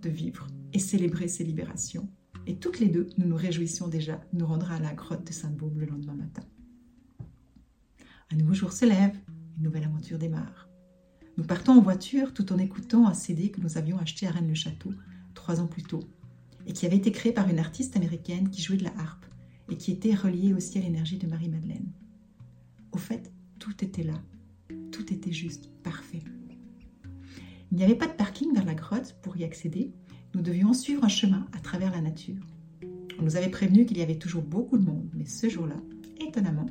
de 0.00 0.08
vivre 0.08 0.46
et 0.72 0.78
célébrer 0.78 1.28
ces 1.28 1.44
libérations. 1.44 2.08
Et 2.46 2.56
toutes 2.56 2.80
les 2.80 2.88
deux, 2.88 3.10
nous 3.18 3.26
nous 3.26 3.36
réjouissions 3.36 3.88
déjà 3.88 4.18
nous 4.32 4.46
rendre 4.46 4.72
à 4.72 4.80
la 4.80 4.94
grotte 4.94 5.26
de 5.26 5.32
Sainte-Baume 5.34 5.78
le 5.78 5.86
lendemain 5.86 6.14
matin. 6.14 6.44
Un 8.32 8.36
nouveau 8.36 8.54
jour 8.54 8.72
se 8.72 8.86
lève, 8.86 9.16
une 9.58 9.64
nouvelle 9.64 9.84
aventure 9.84 10.18
démarre. 10.18 10.67
Nous 11.38 11.44
partons 11.44 11.74
en 11.74 11.80
voiture 11.80 12.34
tout 12.34 12.52
en 12.52 12.58
écoutant 12.58 13.06
un 13.06 13.14
CD 13.14 13.52
que 13.52 13.60
nous 13.60 13.78
avions 13.78 13.96
acheté 13.98 14.26
à 14.26 14.32
Rennes-le-Château 14.32 14.92
trois 15.34 15.60
ans 15.60 15.68
plus 15.68 15.84
tôt 15.84 16.00
et 16.66 16.72
qui 16.72 16.84
avait 16.84 16.96
été 16.96 17.12
créé 17.12 17.30
par 17.30 17.48
une 17.48 17.60
artiste 17.60 17.96
américaine 17.96 18.50
qui 18.50 18.60
jouait 18.60 18.76
de 18.76 18.82
la 18.82 18.98
harpe 18.98 19.24
et 19.70 19.76
qui 19.76 19.92
était 19.92 20.16
reliée 20.16 20.52
aussi 20.52 20.78
à 20.78 20.80
l'énergie 20.80 21.16
de 21.16 21.28
Marie-Madeleine. 21.28 21.92
Au 22.90 22.98
fait, 22.98 23.32
tout 23.60 23.84
était 23.84 24.02
là. 24.02 24.20
Tout 24.90 25.12
était 25.14 25.30
juste 25.30 25.70
parfait. 25.84 26.24
Il 27.70 27.78
n'y 27.78 27.84
avait 27.84 27.94
pas 27.94 28.08
de 28.08 28.14
parking 28.14 28.52
vers 28.52 28.64
la 28.64 28.74
grotte 28.74 29.14
pour 29.22 29.36
y 29.36 29.44
accéder. 29.44 29.92
Nous 30.34 30.42
devions 30.42 30.72
suivre 30.72 31.04
un 31.04 31.08
chemin 31.08 31.46
à 31.52 31.60
travers 31.60 31.92
la 31.92 32.00
nature. 32.00 32.44
On 33.20 33.22
nous 33.22 33.36
avait 33.36 33.48
prévenu 33.48 33.86
qu'il 33.86 33.98
y 33.98 34.02
avait 34.02 34.18
toujours 34.18 34.42
beaucoup 34.42 34.76
de 34.76 34.84
monde, 34.84 35.08
mais 35.14 35.26
ce 35.26 35.48
jour-là, 35.48 35.76
étonnamment, 36.20 36.66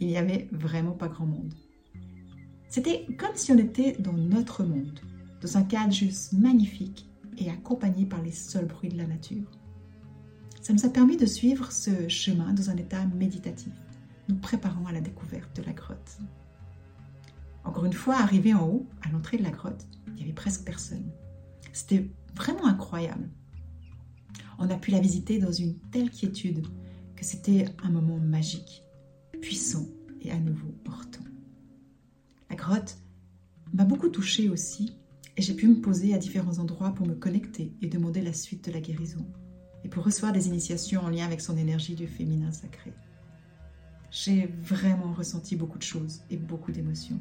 il 0.00 0.08
n'y 0.08 0.16
avait 0.16 0.48
vraiment 0.50 0.94
pas 0.94 1.06
grand 1.06 1.26
monde. 1.26 1.54
C'était 2.74 3.06
comme 3.20 3.36
si 3.36 3.52
on 3.52 3.58
était 3.58 3.92
dans 4.00 4.12
notre 4.12 4.64
monde, 4.64 4.98
dans 5.40 5.56
un 5.56 5.62
cadre 5.62 5.92
juste 5.92 6.32
magnifique 6.32 7.08
et 7.38 7.48
accompagné 7.48 8.04
par 8.04 8.20
les 8.20 8.32
seuls 8.32 8.66
bruits 8.66 8.88
de 8.88 8.96
la 8.96 9.06
nature. 9.06 9.48
Ça 10.60 10.72
nous 10.72 10.84
a 10.84 10.88
permis 10.88 11.16
de 11.16 11.24
suivre 11.24 11.70
ce 11.70 12.08
chemin 12.08 12.52
dans 12.52 12.70
un 12.70 12.76
état 12.76 13.06
méditatif, 13.06 13.72
nous 14.28 14.34
préparant 14.34 14.86
à 14.86 14.92
la 14.92 15.00
découverte 15.00 15.54
de 15.54 15.62
la 15.62 15.72
grotte. 15.72 16.18
Encore 17.62 17.84
une 17.84 17.92
fois, 17.92 18.16
arrivé 18.16 18.52
en 18.54 18.66
haut, 18.66 18.86
à 19.02 19.08
l'entrée 19.10 19.36
de 19.36 19.44
la 19.44 19.52
grotte, 19.52 19.86
il 20.08 20.14
n'y 20.14 20.22
avait 20.22 20.32
presque 20.32 20.64
personne. 20.64 21.08
C'était 21.72 22.10
vraiment 22.34 22.66
incroyable. 22.66 23.30
On 24.58 24.68
a 24.68 24.76
pu 24.76 24.90
la 24.90 24.98
visiter 24.98 25.38
dans 25.38 25.52
une 25.52 25.78
telle 25.92 26.10
quiétude 26.10 26.66
que 27.14 27.24
c'était 27.24 27.66
un 27.84 27.90
moment 27.90 28.18
magique, 28.18 28.82
puissant 29.40 29.86
et 30.22 30.32
à 30.32 30.40
nouveau 30.40 30.72
portant. 30.82 31.20
La 32.54 32.60
grotte 32.60 32.98
m'a 33.72 33.84
beaucoup 33.84 34.08
touchée 34.08 34.48
aussi 34.48 34.94
et 35.36 35.42
j'ai 35.42 35.54
pu 35.54 35.66
me 35.66 35.80
poser 35.80 36.14
à 36.14 36.18
différents 36.18 36.60
endroits 36.60 36.92
pour 36.92 37.04
me 37.04 37.16
connecter 37.16 37.72
et 37.82 37.88
demander 37.88 38.22
la 38.22 38.32
suite 38.32 38.64
de 38.66 38.70
la 38.70 38.78
guérison 38.78 39.26
et 39.82 39.88
pour 39.88 40.04
recevoir 40.04 40.30
des 40.30 40.46
initiations 40.46 41.00
en 41.00 41.08
lien 41.08 41.24
avec 41.24 41.40
son 41.40 41.56
énergie 41.56 41.96
du 41.96 42.06
féminin 42.06 42.52
sacré. 42.52 42.92
J'ai 44.12 44.46
vraiment 44.62 45.12
ressenti 45.12 45.56
beaucoup 45.56 45.78
de 45.78 45.82
choses 45.82 46.20
et 46.30 46.36
beaucoup 46.36 46.70
d'émotions. 46.70 47.20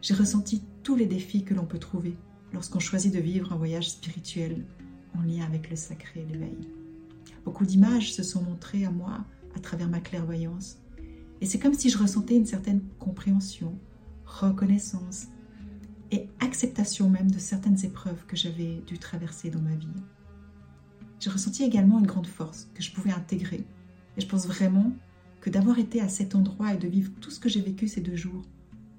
J'ai 0.00 0.14
ressenti 0.14 0.62
tous 0.82 0.96
les 0.96 1.04
défis 1.04 1.44
que 1.44 1.52
l'on 1.52 1.66
peut 1.66 1.78
trouver 1.78 2.16
lorsqu'on 2.54 2.80
choisit 2.80 3.12
de 3.12 3.20
vivre 3.20 3.52
un 3.52 3.58
voyage 3.58 3.90
spirituel 3.90 4.64
en 5.14 5.20
lien 5.20 5.44
avec 5.44 5.68
le 5.68 5.76
sacré 5.76 6.22
et 6.22 6.32
l'éveil. 6.32 6.56
Beaucoup 7.44 7.66
d'images 7.66 8.14
se 8.14 8.22
sont 8.22 8.42
montrées 8.42 8.86
à 8.86 8.90
moi 8.90 9.26
à 9.54 9.60
travers 9.60 9.90
ma 9.90 10.00
clairvoyance 10.00 10.78
et 11.42 11.44
c'est 11.44 11.58
comme 11.58 11.74
si 11.74 11.90
je 11.90 11.98
ressentais 11.98 12.36
une 12.36 12.46
certaine 12.46 12.80
compréhension, 12.98 13.78
reconnaissance 14.28 15.28
et 16.10 16.28
acceptation 16.40 17.10
même 17.10 17.30
de 17.30 17.38
certaines 17.38 17.84
épreuves 17.84 18.24
que 18.26 18.36
j'avais 18.36 18.82
dû 18.86 18.98
traverser 18.98 19.50
dans 19.50 19.60
ma 19.60 19.74
vie. 19.74 19.88
J'ai 21.20 21.30
ressenti 21.30 21.64
également 21.64 21.98
une 21.98 22.06
grande 22.06 22.26
force 22.26 22.68
que 22.74 22.82
je 22.82 22.92
pouvais 22.92 23.10
intégrer 23.10 23.64
et 24.16 24.20
je 24.20 24.26
pense 24.26 24.46
vraiment 24.46 24.92
que 25.40 25.50
d'avoir 25.50 25.78
été 25.78 26.00
à 26.00 26.08
cet 26.08 26.34
endroit 26.34 26.74
et 26.74 26.78
de 26.78 26.88
vivre 26.88 27.12
tout 27.20 27.30
ce 27.30 27.40
que 27.40 27.48
j'ai 27.48 27.60
vécu 27.60 27.88
ces 27.88 28.00
deux 28.00 28.16
jours 28.16 28.44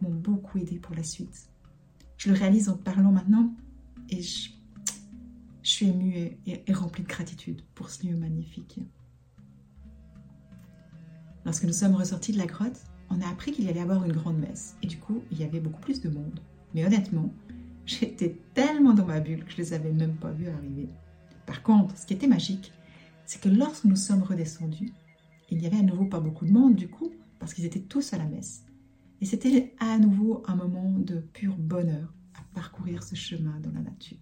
m'ont 0.02 0.14
beaucoup 0.14 0.58
aidé 0.58 0.78
pour 0.78 0.96
la 0.96 1.04
suite. 1.04 1.50
Je 2.18 2.30
le 2.30 2.38
réalise 2.38 2.70
en 2.70 2.78
parlant 2.78 3.12
maintenant 3.12 3.54
et 4.10 4.22
je, 4.22 4.50
suis 5.62 5.88
émue 5.88 6.16
et, 6.16 6.64
et 6.66 6.74
remplie 6.74 7.04
de 7.04 7.08
gratitude 7.08 7.62
pour 7.76 7.90
ce 7.90 8.06
lieu 8.08 8.16
magnifique. 8.16 8.80
Lorsque 11.46 11.64
nous 11.64 11.74
sommes 11.74 11.96
ressortis 11.96 12.32
de 12.32 12.38
la 12.38 12.48
grotte, 12.48 12.82
on 13.10 13.22
a 13.22 13.28
appris 13.28 13.52
qu'il 13.52 13.66
y 13.66 13.70
allait 13.70 13.82
avoir 13.82 14.04
une 14.06 14.12
grande 14.12 14.40
messe. 14.40 14.76
Et 14.84 14.88
du 14.88 14.98
coup, 14.98 15.22
il 15.32 15.40
y 15.40 15.44
avait 15.44 15.60
beaucoup 15.60 15.82
plus 15.82 16.02
de 16.02 16.10
monde. 16.10 16.40
Mais 16.74 16.86
honnêtement, 16.86 17.32
j'étais 17.86 18.36
tellement 18.54 18.94
dans 18.94 19.06
ma 19.06 19.20
bulle 19.20 19.44
que 19.44 19.52
je 19.52 19.58
les 19.58 19.74
avais 19.74 19.92
même 19.92 20.16
pas 20.16 20.32
vus 20.32 20.50
arriver. 20.50 20.90
Par 21.46 21.64
contre, 21.64 21.98
ce 21.98 22.06
qui 22.06 22.14
était 22.14 22.28
magique, 22.28 22.72
c'est 23.26 23.42
que 23.42 23.50
lorsque 23.50 23.86
nous 23.86 23.96
sommes 23.96 24.24
redescendus, 24.24 24.94
il 25.50 25.58
n'y 25.58 25.68
avait 25.68 25.80
à 25.80 25.84
nouveau 25.84 26.06
pas 26.06 26.20
beaucoup 26.20 26.46
de 26.46 26.52
monde 26.52 26.76
du 26.76 26.88
coup, 26.90 27.12
parce 27.40 27.54
qu'ils 27.54 27.66
étaient 27.66 27.80
tous 27.80 28.14
à 28.14 28.18
la 28.18 28.26
messe. 28.26 28.64
Et 29.22 29.26
c'était 29.26 29.74
à 29.80 29.98
nouveau 29.98 30.44
un 30.48 30.56
moment 30.56 30.98
de 30.98 31.20
pur 31.20 31.56
bonheur 31.58 32.14
à 32.36 32.42
parcourir 32.54 33.04
ce 33.04 33.16
chemin 33.16 33.60
dans 33.60 33.72
la 33.72 33.82
nature. 33.82 34.18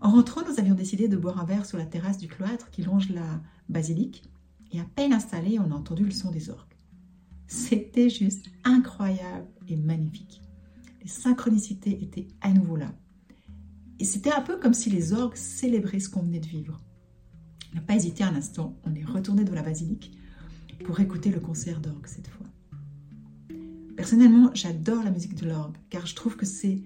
En 0.00 0.10
rentrant, 0.10 0.42
nous 0.48 0.60
avions 0.60 0.74
décidé 0.74 1.08
de 1.08 1.16
boire 1.16 1.40
un 1.40 1.44
verre 1.44 1.66
sur 1.66 1.76
la 1.76 1.86
terrasse 1.86 2.18
du 2.18 2.28
cloître 2.28 2.70
qui 2.70 2.82
longe 2.82 3.08
la 3.08 3.40
basilique, 3.68 4.22
et 4.72 4.80
à 4.80 4.84
peine 4.84 5.12
installé, 5.12 5.58
on 5.58 5.70
a 5.70 5.74
entendu 5.74 6.04
le 6.04 6.10
son 6.10 6.30
des 6.30 6.50
orgues. 6.50 6.74
C'était 7.46 8.10
juste 8.10 8.50
incroyable 8.64 9.46
et 9.68 9.76
magnifique. 9.76 10.42
Les 11.02 11.08
synchronicités 11.08 12.02
étaient 12.02 12.28
à 12.40 12.52
nouveau 12.52 12.76
là. 12.76 12.92
Et 13.98 14.04
c'était 14.04 14.32
un 14.32 14.42
peu 14.42 14.58
comme 14.58 14.74
si 14.74 14.90
les 14.90 15.12
orgues 15.12 15.36
célébraient 15.36 16.00
ce 16.00 16.08
qu'on 16.08 16.22
venait 16.22 16.40
de 16.40 16.46
vivre. 16.46 16.78
On 17.72 17.76
n'a 17.76 17.82
pas 17.82 17.96
hésité 17.96 18.22
un 18.24 18.34
instant, 18.34 18.76
on 18.84 18.94
est 18.94 19.04
retourné 19.04 19.44
dans 19.44 19.54
la 19.54 19.62
basilique 19.62 20.12
pour 20.84 21.00
écouter 21.00 21.30
le 21.30 21.40
concert 21.40 21.80
d'orgue 21.80 22.06
cette 22.06 22.28
fois. 22.28 22.46
Personnellement, 23.96 24.50
j'adore 24.54 25.02
la 25.02 25.10
musique 25.10 25.34
de 25.34 25.46
l'orgue 25.46 25.76
car 25.90 26.06
je 26.06 26.14
trouve 26.14 26.36
que 26.36 26.46
c'est 26.46 26.82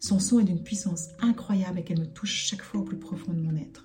son 0.00 0.18
son 0.18 0.40
est 0.40 0.44
d'une 0.44 0.62
puissance 0.62 1.08
incroyable 1.20 1.78
et 1.78 1.84
qu'elle 1.84 2.00
me 2.00 2.06
touche 2.06 2.34
chaque 2.34 2.62
fois 2.62 2.80
au 2.80 2.84
plus 2.84 2.98
profond 2.98 3.32
de 3.32 3.40
mon 3.40 3.56
être. 3.56 3.84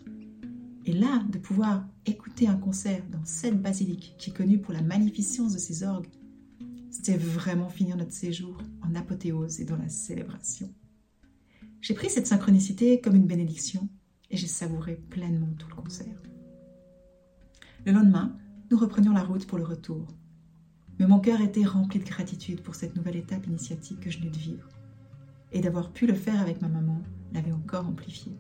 Et 0.85 0.93
là, 0.93 1.23
de 1.29 1.37
pouvoir 1.37 1.85
écouter 2.05 2.47
un 2.47 2.57
concert 2.57 3.03
dans 3.11 3.23
cette 3.23 3.61
basilique 3.61 4.15
qui 4.17 4.31
est 4.31 4.33
connue 4.33 4.59
pour 4.59 4.73
la 4.73 4.81
magnificence 4.81 5.53
de 5.53 5.59
ses 5.59 5.83
orgues, 5.83 6.09
c'était 6.89 7.17
vraiment 7.17 7.69
finir 7.69 7.97
notre 7.97 8.13
séjour 8.13 8.57
en 8.81 8.95
apothéose 8.95 9.61
et 9.61 9.65
dans 9.65 9.77
la 9.77 9.89
célébration. 9.89 10.73
J'ai 11.81 11.93
pris 11.93 12.09
cette 12.09 12.27
synchronicité 12.27 12.99
comme 12.99 13.15
une 13.15 13.27
bénédiction 13.27 13.87
et 14.29 14.37
j'ai 14.37 14.47
savouré 14.47 14.95
pleinement 14.95 15.53
tout 15.57 15.67
le 15.69 15.75
concert. 15.75 16.21
Le 17.85 17.91
lendemain, 17.91 18.35
nous 18.71 18.77
reprenions 18.77 19.13
la 19.13 19.23
route 19.23 19.45
pour 19.45 19.57
le 19.57 19.63
retour. 19.63 20.07
Mais 20.99 21.07
mon 21.07 21.19
cœur 21.19 21.41
était 21.41 21.65
rempli 21.65 21.99
de 21.99 22.05
gratitude 22.05 22.61
pour 22.61 22.75
cette 22.75 22.95
nouvelle 22.95 23.15
étape 23.15 23.47
initiatique 23.47 23.99
que 23.99 24.09
je 24.09 24.19
venais 24.19 24.29
de 24.31 24.37
vivre. 24.37 24.67
Et 25.51 25.61
d'avoir 25.61 25.91
pu 25.91 26.07
le 26.07 26.13
faire 26.13 26.39
avec 26.39 26.61
ma 26.61 26.69
maman 26.69 27.01
l'avait 27.33 27.51
encore 27.51 27.87
amplifié. 27.87 28.31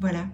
Voilà 0.00 0.28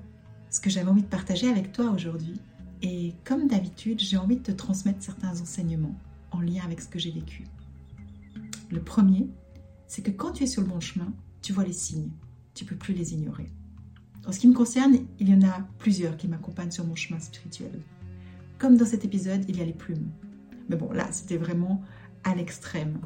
ce 0.50 0.60
que 0.60 0.70
j'avais 0.70 0.90
envie 0.90 1.02
de 1.02 1.08
partager 1.08 1.48
avec 1.48 1.72
toi 1.72 1.90
aujourd'hui. 1.90 2.40
Et 2.82 3.14
comme 3.24 3.48
d'habitude, 3.48 4.00
j'ai 4.00 4.16
envie 4.16 4.36
de 4.36 4.42
te 4.42 4.52
transmettre 4.52 5.02
certains 5.02 5.40
enseignements 5.40 5.96
en 6.30 6.40
lien 6.40 6.62
avec 6.64 6.80
ce 6.80 6.88
que 6.88 6.98
j'ai 6.98 7.10
vécu. 7.10 7.44
Le 8.70 8.80
premier, 8.80 9.28
c'est 9.86 10.02
que 10.02 10.10
quand 10.10 10.32
tu 10.32 10.44
es 10.44 10.46
sur 10.46 10.62
le 10.62 10.68
bon 10.68 10.80
chemin, 10.80 11.12
tu 11.42 11.52
vois 11.52 11.64
les 11.64 11.72
signes. 11.72 12.10
Tu 12.54 12.64
peux 12.64 12.76
plus 12.76 12.94
les 12.94 13.14
ignorer. 13.14 13.50
En 14.26 14.32
ce 14.32 14.40
qui 14.40 14.48
me 14.48 14.54
concerne, 14.54 14.96
il 15.20 15.28
y 15.28 15.34
en 15.34 15.46
a 15.46 15.60
plusieurs 15.78 16.16
qui 16.16 16.26
m'accompagnent 16.26 16.72
sur 16.72 16.84
mon 16.84 16.96
chemin 16.96 17.20
spirituel. 17.20 17.80
Comme 18.58 18.76
dans 18.76 18.86
cet 18.86 19.04
épisode, 19.04 19.44
il 19.48 19.56
y 19.56 19.60
a 19.60 19.64
les 19.64 19.72
plumes. 19.72 20.10
Mais 20.68 20.76
bon, 20.76 20.90
là, 20.90 21.06
c'était 21.12 21.36
vraiment 21.36 21.82
à 22.24 22.34
l'extrême. 22.34 22.98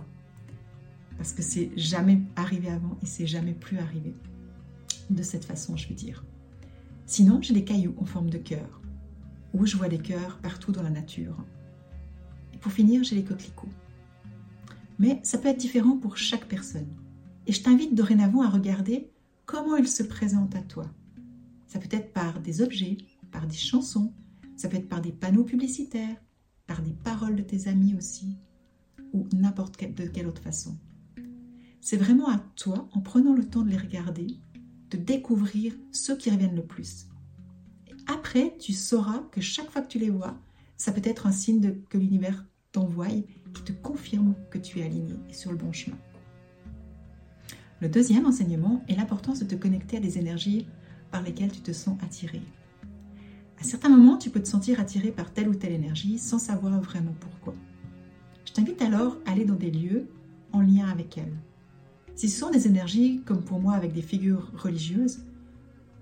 Parce 1.19 1.33
que 1.33 1.43
c'est 1.43 1.71
jamais 1.77 2.23
arrivé 2.37 2.71
avant 2.71 2.97
et 3.03 3.07
c'est 3.07 3.27
jamais 3.27 3.53
plus 3.53 3.79
arrivé. 3.79 4.15
De 5.11 5.23
cette 5.23 5.45
façon, 5.45 5.77
je 5.77 5.89
veux 5.89 5.95
dire. 5.95 6.25
Sinon, 7.11 7.43
j'ai 7.43 7.55
des 7.55 7.65
cailloux 7.65 7.97
en 7.99 8.05
forme 8.05 8.31
de 8.31 8.39
cœur, 8.39 8.81
où 9.53 9.67
je 9.67 9.77
vois 9.77 9.89
des 9.89 9.99
cœurs 9.99 10.39
partout 10.39 10.71
dans 10.71 10.85
la 10.85 10.91
nature. 10.91 11.37
Et 12.55 12.59
pour 12.59 12.71
finir, 12.71 13.03
j'ai 13.03 13.17
les 13.17 13.25
coquelicots. 13.25 13.69
Mais 15.01 15.19
ça 15.25 15.37
peut 15.37 15.49
être 15.49 15.59
différent 15.59 15.97
pour 15.97 16.17
chaque 16.17 16.47
personne. 16.47 16.87
Et 17.49 17.53
je 17.53 17.65
t'invite 17.65 17.97
dorénavant 17.97 18.43
à 18.43 18.49
regarder 18.49 19.11
comment 19.45 19.75
ils 19.75 19.89
se 19.89 20.05
présentent 20.05 20.55
à 20.55 20.63
toi. 20.63 20.87
Ça 21.67 21.81
peut 21.81 21.89
être 21.91 22.13
par 22.13 22.39
des 22.39 22.63
objets, 22.63 22.99
par 23.33 23.49
des 23.49 23.57
chansons, 23.57 24.13
ça 24.57 24.69
peut 24.69 24.77
être 24.77 24.89
par 24.89 25.01
des 25.01 25.11
panneaux 25.11 25.43
publicitaires, 25.43 26.17
par 26.69 26.81
des 26.81 26.93
paroles 26.93 27.35
de 27.35 27.43
tes 27.43 27.67
amis 27.67 27.97
aussi, 27.97 28.39
ou 29.13 29.27
n'importe 29.33 29.83
de 29.83 30.07
quelle 30.07 30.29
autre 30.29 30.43
façon. 30.43 30.79
C'est 31.81 31.97
vraiment 31.97 32.29
à 32.29 32.39
toi, 32.55 32.89
en 32.93 33.01
prenant 33.01 33.35
le 33.35 33.49
temps 33.49 33.63
de 33.63 33.71
les 33.71 33.79
regarder, 33.79 34.39
de 34.91 34.97
découvrir 34.97 35.73
ceux 35.93 36.17
qui 36.17 36.31
reviennent 36.31 36.57
le 36.57 36.65
plus. 36.65 37.07
après, 38.07 38.57
tu 38.59 38.73
sauras 38.73 39.21
que 39.31 39.41
chaque 39.41 39.71
fois 39.71 39.83
que 39.83 39.89
tu 39.89 39.99
les 39.99 40.11
vois, 40.11 40.37
ça 40.77 40.93
peut 40.93 41.03
être 41.05 41.27
un 41.27 41.33
signe 41.33 41.77
que 41.89 41.99
l'univers 41.99 42.45
t'envoie 42.73 43.07
qui 43.55 43.63
te 43.63 43.73
confirme 43.73 44.35
que 44.51 44.59
tu 44.59 44.81
es 44.81 44.85
aligné 44.85 45.15
et 45.29 45.33
sur 45.33 45.51
le 45.51 45.57
bon 45.57 45.73
chemin. 45.73 45.99
Le 47.81 47.89
deuxième 47.89 48.27
enseignement 48.27 48.83
est 48.89 48.97
l'importance 48.97 49.41
de 49.41 49.45
te 49.45 49.55
connecter 49.55 49.97
à 49.97 50.01
des 50.01 50.19
énergies 50.19 50.67
par 51.11 51.23
lesquelles 51.23 51.53
tu 51.53 51.61
te 51.61 51.73
sens 51.73 51.97
attiré. 52.03 52.41
À 53.61 53.65
certains 53.65 53.89
moments, 53.89 54.17
tu 54.17 54.31
peux 54.31 54.43
te 54.43 54.49
sentir 54.49 54.81
attiré 54.81 55.11
par 55.11 55.33
telle 55.33 55.49
ou 55.49 55.55
telle 55.55 55.73
énergie 55.73 56.19
sans 56.19 56.39
savoir 56.39 56.81
vraiment 56.81 57.15
pourquoi. 57.21 57.55
Je 58.45 58.53
t'invite 58.53 58.83
alors 58.83 59.19
à 59.27 59.33
aller 59.33 59.45
dans 59.45 59.55
des 59.55 59.71
lieux 59.71 60.09
en 60.53 60.61
lien 60.61 60.89
avec 60.89 61.19
elles. 61.19 61.37
Si 62.21 62.29
ce 62.29 62.39
sont 62.39 62.51
des 62.51 62.67
énergies, 62.67 63.23
comme 63.25 63.43
pour 63.43 63.61
moi 63.61 63.73
avec 63.73 63.95
des 63.95 64.03
figures 64.03 64.53
religieuses, 64.55 65.25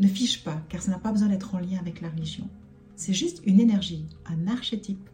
ne 0.01 0.09
fiche 0.09 0.43
pas, 0.43 0.61
car 0.69 0.83
ça 0.83 0.91
n'a 0.91 0.99
pas 0.99 1.13
besoin 1.13 1.29
d'être 1.29 1.55
en 1.55 1.61
lien 1.61 1.79
avec 1.79 2.01
la 2.01 2.11
religion. 2.11 2.49
C'est 2.97 3.13
juste 3.13 3.41
une 3.47 3.61
énergie, 3.61 4.05
un 4.27 4.49
archétype, 4.49 5.09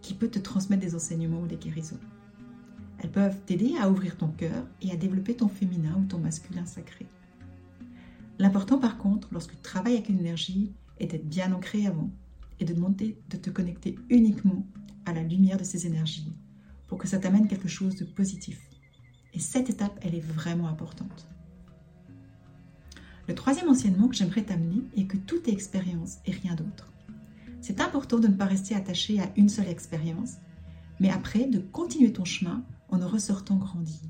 qui 0.00 0.14
peut 0.14 0.28
te 0.28 0.38
transmettre 0.38 0.80
des 0.80 0.94
enseignements 0.94 1.42
ou 1.42 1.46
des 1.46 1.58
guérisons. 1.58 2.00
Elles 3.00 3.10
peuvent 3.10 3.38
t'aider 3.44 3.74
à 3.78 3.90
ouvrir 3.90 4.16
ton 4.16 4.28
cœur 4.28 4.66
et 4.80 4.90
à 4.90 4.96
développer 4.96 5.34
ton 5.34 5.48
féminin 5.48 5.94
ou 6.00 6.06
ton 6.06 6.20
masculin 6.20 6.64
sacré. 6.64 7.04
L'important 8.38 8.78
par 8.78 8.96
contre, 8.96 9.28
lorsque 9.32 9.56
tu 9.56 9.60
travailles 9.60 9.96
avec 9.96 10.08
une 10.08 10.20
énergie, 10.20 10.72
est 11.00 11.08
d'être 11.08 11.28
bien 11.28 11.52
ancré 11.52 11.86
avant 11.86 12.08
et 12.60 12.64
de 12.64 12.72
demander 12.72 13.18
de 13.28 13.36
te 13.36 13.50
connecter 13.50 13.98
uniquement 14.08 14.66
à 15.04 15.12
la 15.12 15.22
lumière 15.22 15.58
de 15.58 15.64
ces 15.64 15.86
énergies 15.86 16.32
pour 16.86 16.96
que 16.96 17.08
ça 17.08 17.18
t'amène 17.18 17.46
quelque 17.46 17.68
chose 17.68 17.96
de 17.96 18.06
positif. 18.06 18.65
Et 19.36 19.38
cette 19.38 19.68
étape, 19.68 19.98
elle 20.00 20.14
est 20.14 20.20
vraiment 20.20 20.66
importante. 20.66 21.28
Le 23.28 23.34
troisième 23.34 23.68
enseignement 23.68 24.08
que 24.08 24.16
j'aimerais 24.16 24.44
t'amener 24.44 24.82
est 24.96 25.04
que 25.04 25.18
tout 25.18 25.46
est 25.46 25.52
expérience 25.52 26.16
et 26.24 26.32
rien 26.32 26.54
d'autre. 26.54 26.90
C'est 27.60 27.82
important 27.82 28.18
de 28.18 28.28
ne 28.28 28.34
pas 28.34 28.46
rester 28.46 28.74
attaché 28.74 29.20
à 29.20 29.30
une 29.36 29.50
seule 29.50 29.68
expérience, 29.68 30.36
mais 31.00 31.10
après 31.10 31.46
de 31.46 31.58
continuer 31.58 32.12
ton 32.12 32.24
chemin 32.24 32.64
en 32.88 33.02
en 33.02 33.08
ressortant 33.08 33.56
grandi. 33.56 34.00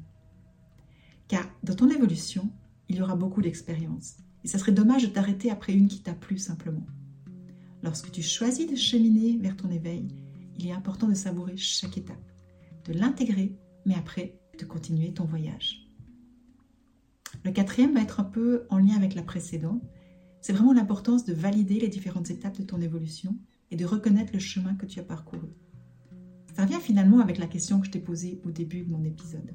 Car 1.26 1.44
dans 1.64 1.74
ton 1.74 1.90
évolution, 1.90 2.48
il 2.88 2.96
y 2.96 3.02
aura 3.02 3.16
beaucoup 3.16 3.42
d'expériences 3.42 4.18
et 4.44 4.48
ça 4.48 4.58
serait 4.58 4.70
dommage 4.70 5.02
de 5.02 5.08
t'arrêter 5.08 5.50
après 5.50 5.72
une 5.72 5.88
qui 5.88 6.02
t'a 6.02 6.14
plu 6.14 6.38
simplement. 6.38 6.86
Lorsque 7.82 8.12
tu 8.12 8.22
choisis 8.22 8.70
de 8.70 8.76
cheminer 8.76 9.38
vers 9.38 9.56
ton 9.56 9.70
éveil, 9.70 10.06
il 10.56 10.68
est 10.68 10.72
important 10.72 11.08
de 11.08 11.14
savourer 11.14 11.56
chaque 11.56 11.98
étape, 11.98 12.32
de 12.84 12.92
l'intégrer, 12.92 13.56
mais 13.86 13.96
après 13.96 14.38
de 14.59 14.64
continuer 14.64 15.12
ton 15.12 15.25
voyage. 15.25 15.88
Le 17.45 17.53
quatrième 17.53 17.95
va 17.95 18.03
être 18.03 18.21
un 18.21 18.25
peu 18.25 18.66
en 18.71 18.79
lien 18.79 18.97
avec 18.97 19.14
la 19.14 19.23
précédente. 19.23 19.83
C'est 20.40 20.53
vraiment 20.53 20.73
l'importance 20.73 21.25
de 21.25 21.35
valider 21.35 21.81
les 21.81 21.88
différentes 21.88 22.31
étapes 22.31 22.59
de 22.59 22.64
ton 22.64 22.81
évolution 22.81 23.37
et 23.71 23.77
de 23.77 23.85
reconnaître 23.85 24.33
le 24.33 24.38
chemin 24.38 24.75
que 24.75 24.87
tu 24.87 25.01
as 25.01 25.05
parcouru. 25.05 25.49
Ça 26.55 26.64
revient 26.64 26.81
finalement 26.81 27.21
avec 27.21 27.38
la 27.38 27.47
question 27.47 27.81
que 27.81 27.87
je 27.87 27.90
t'ai 27.90 28.01
posée 28.01 28.40
au 28.45 28.51
début 28.51 28.83
de 28.83 28.90
mon 28.90 29.05
épisode. 29.05 29.55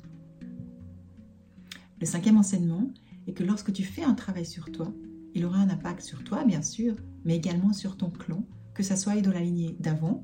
Le 2.00 2.06
cinquième 2.06 2.38
enseignement, 2.38 2.92
et 3.28 3.34
que 3.34 3.44
lorsque 3.44 3.74
tu 3.74 3.84
fais 3.84 4.04
un 4.04 4.14
travail 4.14 4.46
sur 4.46 4.72
toi, 4.72 4.94
il 5.34 5.46
aura 5.46 5.60
un 5.60 5.70
impact 5.70 6.02
sur 6.02 6.24
toi, 6.24 6.44
bien 6.44 6.62
sûr, 6.62 6.96
mais 7.24 7.36
également 7.36 7.74
sur 7.74 7.98
ton 7.98 8.10
clan, 8.10 8.46
que 8.74 8.84
ça 8.84 8.96
soit 8.96 9.20
dans 9.22 9.32
la 9.32 9.42
lignée 9.42 9.76
d'avant, 9.80 10.24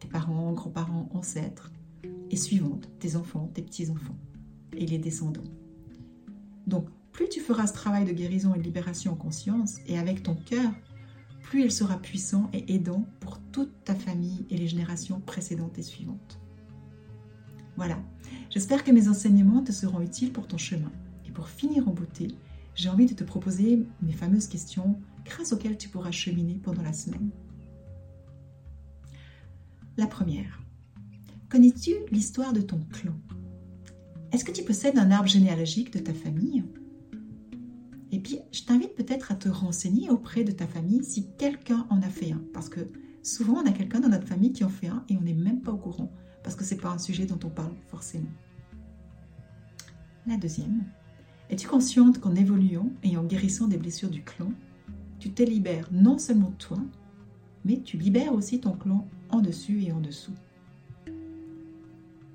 tes 0.00 0.08
parents, 0.08 0.52
grands-parents, 0.52 1.08
ancêtres, 1.12 1.72
et 2.30 2.36
suivante, 2.36 2.88
tes 2.98 3.16
enfants, 3.16 3.50
tes 3.54 3.62
petits-enfants, 3.62 4.16
et 4.76 4.86
les 4.86 4.98
descendants. 4.98 5.44
Donc, 6.66 6.88
plus 7.12 7.28
tu 7.28 7.40
feras 7.40 7.66
ce 7.66 7.72
travail 7.72 8.04
de 8.04 8.12
guérison 8.12 8.54
et 8.54 8.58
de 8.58 8.62
libération 8.62 9.12
en 9.12 9.16
conscience, 9.16 9.78
et 9.86 9.98
avec 9.98 10.22
ton 10.22 10.34
cœur, 10.34 10.70
plus 11.42 11.64
il 11.64 11.72
sera 11.72 11.98
puissant 11.98 12.50
et 12.52 12.74
aidant 12.74 13.06
pour 13.20 13.38
toute 13.52 13.72
ta 13.84 13.94
famille 13.94 14.46
et 14.50 14.56
les 14.56 14.68
générations 14.68 15.20
précédentes 15.20 15.78
et 15.78 15.82
suivantes. 15.82 16.38
Voilà, 17.76 17.98
j'espère 18.50 18.84
que 18.84 18.90
mes 18.90 19.08
enseignements 19.08 19.62
te 19.62 19.72
seront 19.72 20.00
utiles 20.00 20.32
pour 20.32 20.46
ton 20.46 20.58
chemin 20.58 20.92
pour 21.38 21.48
finir 21.48 21.88
en 21.88 21.92
beauté, 21.92 22.34
j'ai 22.74 22.88
envie 22.88 23.06
de 23.06 23.14
te 23.14 23.22
proposer 23.22 23.86
mes 24.02 24.10
fameuses 24.10 24.48
questions 24.48 25.00
grâce 25.24 25.52
auxquelles 25.52 25.78
tu 25.78 25.88
pourras 25.88 26.10
cheminer 26.10 26.54
pendant 26.54 26.82
la 26.82 26.92
semaine. 26.92 27.30
La 29.96 30.08
première. 30.08 30.60
Connais-tu 31.50 31.94
l'histoire 32.10 32.52
de 32.52 32.60
ton 32.60 32.78
clan? 32.92 33.14
Est-ce 34.32 34.44
que 34.44 34.52
tu 34.52 34.62
possèdes 34.64 34.98
un 34.98 35.10
arbre 35.10 35.30
généalogique 35.30 35.90
de 35.90 35.98
ta 35.98 36.12
famille? 36.12 36.62
Et 38.12 38.18
puis, 38.18 38.40
je 38.52 38.64
t'invite 38.64 38.94
peut-être 38.94 39.32
à 39.32 39.34
te 39.34 39.48
renseigner 39.48 40.10
auprès 40.10 40.44
de 40.44 40.52
ta 40.52 40.66
famille 40.66 41.02
si 41.02 41.26
quelqu'un 41.38 41.86
en 41.88 42.02
a 42.02 42.08
fait 42.10 42.32
un. 42.32 42.42
Parce 42.52 42.68
que 42.68 42.80
souvent, 43.22 43.62
on 43.62 43.66
a 43.66 43.72
quelqu'un 43.72 44.00
dans 44.00 44.10
notre 44.10 44.26
famille 44.26 44.52
qui 44.52 44.62
en 44.62 44.68
fait 44.68 44.88
un 44.88 45.02
et 45.08 45.16
on 45.16 45.22
n'est 45.22 45.32
même 45.32 45.62
pas 45.62 45.72
au 45.72 45.78
courant. 45.78 46.12
Parce 46.42 46.54
que 46.54 46.64
ce 46.64 46.74
n'est 46.74 46.80
pas 46.82 46.90
un 46.90 46.98
sujet 46.98 47.24
dont 47.24 47.40
on 47.42 47.50
parle 47.50 47.72
forcément. 47.86 48.28
La 50.26 50.36
deuxième. 50.36 50.84
Es-tu 51.48 51.66
consciente 51.66 52.20
qu'en 52.20 52.34
évoluant 52.34 52.90
et 53.02 53.16
en 53.16 53.24
guérissant 53.24 53.68
des 53.68 53.78
blessures 53.78 54.10
du 54.10 54.22
clan, 54.22 54.52
tu 55.18 55.30
te 55.30 55.42
libères 55.42 55.88
non 55.92 56.18
seulement 56.18 56.52
toi, 56.58 56.78
mais 57.64 57.80
tu 57.80 57.96
libères 57.96 58.34
aussi 58.34 58.60
ton 58.60 58.72
clan 58.72 59.08
en 59.30 59.40
dessus 59.40 59.82
et 59.82 59.92
en 59.92 60.00
dessous? 60.00 60.34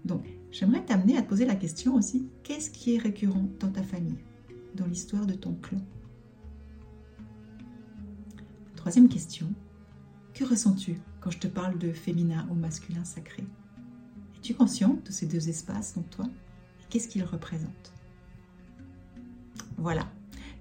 Donc, 0.06 0.26
j'aimerais 0.52 0.84
t'amener 0.84 1.18
à 1.18 1.22
te 1.22 1.30
poser 1.30 1.46
la 1.46 1.56
question 1.56 1.96
aussi, 1.96 2.28
qu'est-ce 2.44 2.70
qui 2.70 2.96
est 2.96 3.00
récurrent 3.00 3.48
dans 3.60 3.72
ta 3.72 3.84
famille, 3.84 4.18
dans 4.76 4.86
l'histoire 4.86 5.26
de 5.26 5.34
ton 5.34 5.54
clan? 5.56 5.80
Troisième 8.76 9.08
question, 9.08 9.48
que 10.34 10.44
ressens-tu 10.44 11.00
quand 11.22 11.32
je 11.32 11.40
te 11.40 11.48
parle 11.48 11.78
de 11.80 11.94
féminin 11.94 12.46
ou 12.52 12.56
masculin 12.56 13.06
sacré? 13.06 13.44
Es-tu 14.36 14.54
conscient 14.54 15.00
de 15.06 15.12
ces 15.12 15.26
deux 15.26 15.48
espaces 15.48 15.96
en 15.96 16.02
toi? 16.02 16.26
Et 16.82 16.84
qu'est-ce 16.90 17.08
qu'ils 17.08 17.24
représentent? 17.24 17.94
Voilà, 19.78 20.12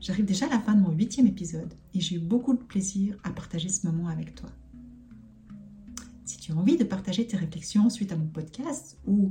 j'arrive 0.00 0.24
déjà 0.24 0.46
à 0.46 0.50
la 0.50 0.60
fin 0.60 0.74
de 0.74 0.82
mon 0.82 0.92
huitième 0.92 1.26
épisode 1.26 1.74
et 1.94 2.00
j'ai 2.00 2.16
eu 2.16 2.20
beaucoup 2.20 2.54
de 2.54 2.62
plaisir 2.62 3.16
à 3.24 3.30
partager 3.30 3.68
ce 3.68 3.86
moment 3.88 4.08
avec 4.08 4.36
toi. 4.36 4.50
Tu 6.42 6.50
as 6.50 6.56
envie 6.56 6.76
de 6.76 6.82
partager 6.82 7.24
tes 7.24 7.36
réflexions 7.36 7.88
suite 7.88 8.10
à 8.10 8.16
mon 8.16 8.26
podcast 8.26 8.98
ou 9.06 9.30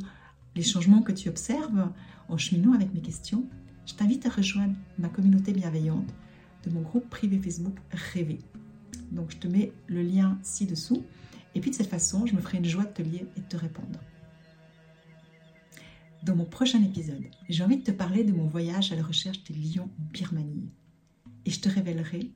les 0.56 0.64
changements 0.64 1.02
que 1.02 1.12
tu 1.12 1.28
observes 1.28 1.92
en 2.30 2.38
cheminant 2.38 2.72
avec 2.72 2.94
mes 2.94 3.02
questions, 3.02 3.50
je 3.86 3.96
t'invite 3.96 4.26
à 4.26 4.30
rejoindre 4.30 4.78
ma 4.98 5.10
communauté 5.10 5.52
bienveillante 5.52 6.08
de 6.64 6.70
mon 6.70 6.80
groupe 6.80 7.10
privé 7.10 7.38
Facebook 7.38 7.76
Rêver. 7.92 8.40
Donc 9.12 9.32
je 9.32 9.38
te 9.40 9.48
mets 9.50 9.74
le 9.88 10.04
lien 10.04 10.40
ci-dessous 10.42 11.04
et 11.54 11.60
puis 11.60 11.72
de 11.72 11.76
cette 11.76 11.90
façon, 11.90 12.26
je 12.26 12.34
me 12.34 12.40
ferai 12.40 12.60
une 12.60 12.66
joie 12.66 12.86
de 12.86 12.94
te 12.94 13.02
lire 13.02 13.26
et 13.36 13.42
de 13.42 13.46
te 13.46 13.58
répondre. 13.58 14.00
Dans 16.24 16.38
mon 16.38 16.46
prochain 16.46 16.82
épisode, 16.82 17.26
j'ai 17.50 17.66
envie 17.66 17.80
de 17.80 17.84
te 17.84 17.92
parler 17.92 18.24
de 18.24 18.32
mon 18.32 18.48
voyage 18.48 18.94
à 18.94 18.96
la 18.96 19.04
recherche 19.04 19.44
des 19.44 19.54
lions 19.54 19.90
en 20.00 20.12
Birmanie 20.14 20.72
et 21.44 21.52
je 21.52 21.60
te 21.60 21.68
révélerai 21.68 22.32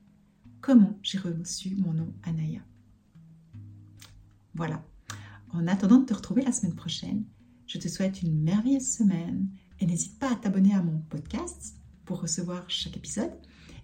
comment 0.60 0.98
j'ai 1.02 1.16
reçu 1.16 1.76
mon 1.76 1.94
nom 1.94 2.12
Anaya. 2.24 2.60
Voilà. 4.56 4.82
En 5.50 5.66
attendant 5.66 5.98
de 5.98 6.06
te 6.06 6.14
retrouver 6.14 6.42
la 6.42 6.52
semaine 6.52 6.74
prochaine, 6.74 7.24
je 7.66 7.78
te 7.78 7.88
souhaite 7.88 8.22
une 8.22 8.42
merveilleuse 8.42 8.88
semaine 8.88 9.48
et 9.80 9.86
n'hésite 9.86 10.18
pas 10.18 10.32
à 10.32 10.36
t'abonner 10.36 10.74
à 10.74 10.82
mon 10.82 10.98
podcast 11.10 11.76
pour 12.04 12.22
recevoir 12.22 12.64
chaque 12.68 12.96
épisode. 12.96 13.32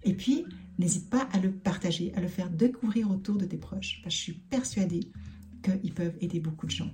Et 0.04 0.14
puis, 0.14 0.44
n'hésite 0.78 1.10
pas 1.10 1.28
à 1.32 1.38
le 1.38 1.52
partager, 1.52 2.12
à 2.14 2.20
le 2.20 2.28
faire 2.28 2.50
découvrir 2.50 3.10
autour 3.10 3.36
de 3.36 3.44
tes 3.44 3.58
proches, 3.58 4.02
je 4.04 4.16
suis 4.16 4.32
persuadée 4.32 5.12
qu'ils 5.62 5.94
peuvent 5.94 6.16
aider 6.20 6.40
beaucoup 6.40 6.66
de 6.66 6.72
gens. 6.72 6.90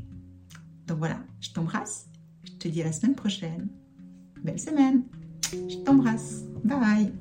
Donc 0.86 0.98
voilà, 0.98 1.22
je 1.40 1.50
t'embrasse, 1.50 2.08
je 2.44 2.52
te 2.52 2.68
dis 2.68 2.82
à 2.82 2.86
la 2.86 2.92
semaine 2.92 3.14
prochaine. 3.14 3.68
Belle 4.42 4.60
semaine, 4.60 5.04
je 5.52 5.76
t'embrasse, 5.84 6.44
bye. 6.64 7.12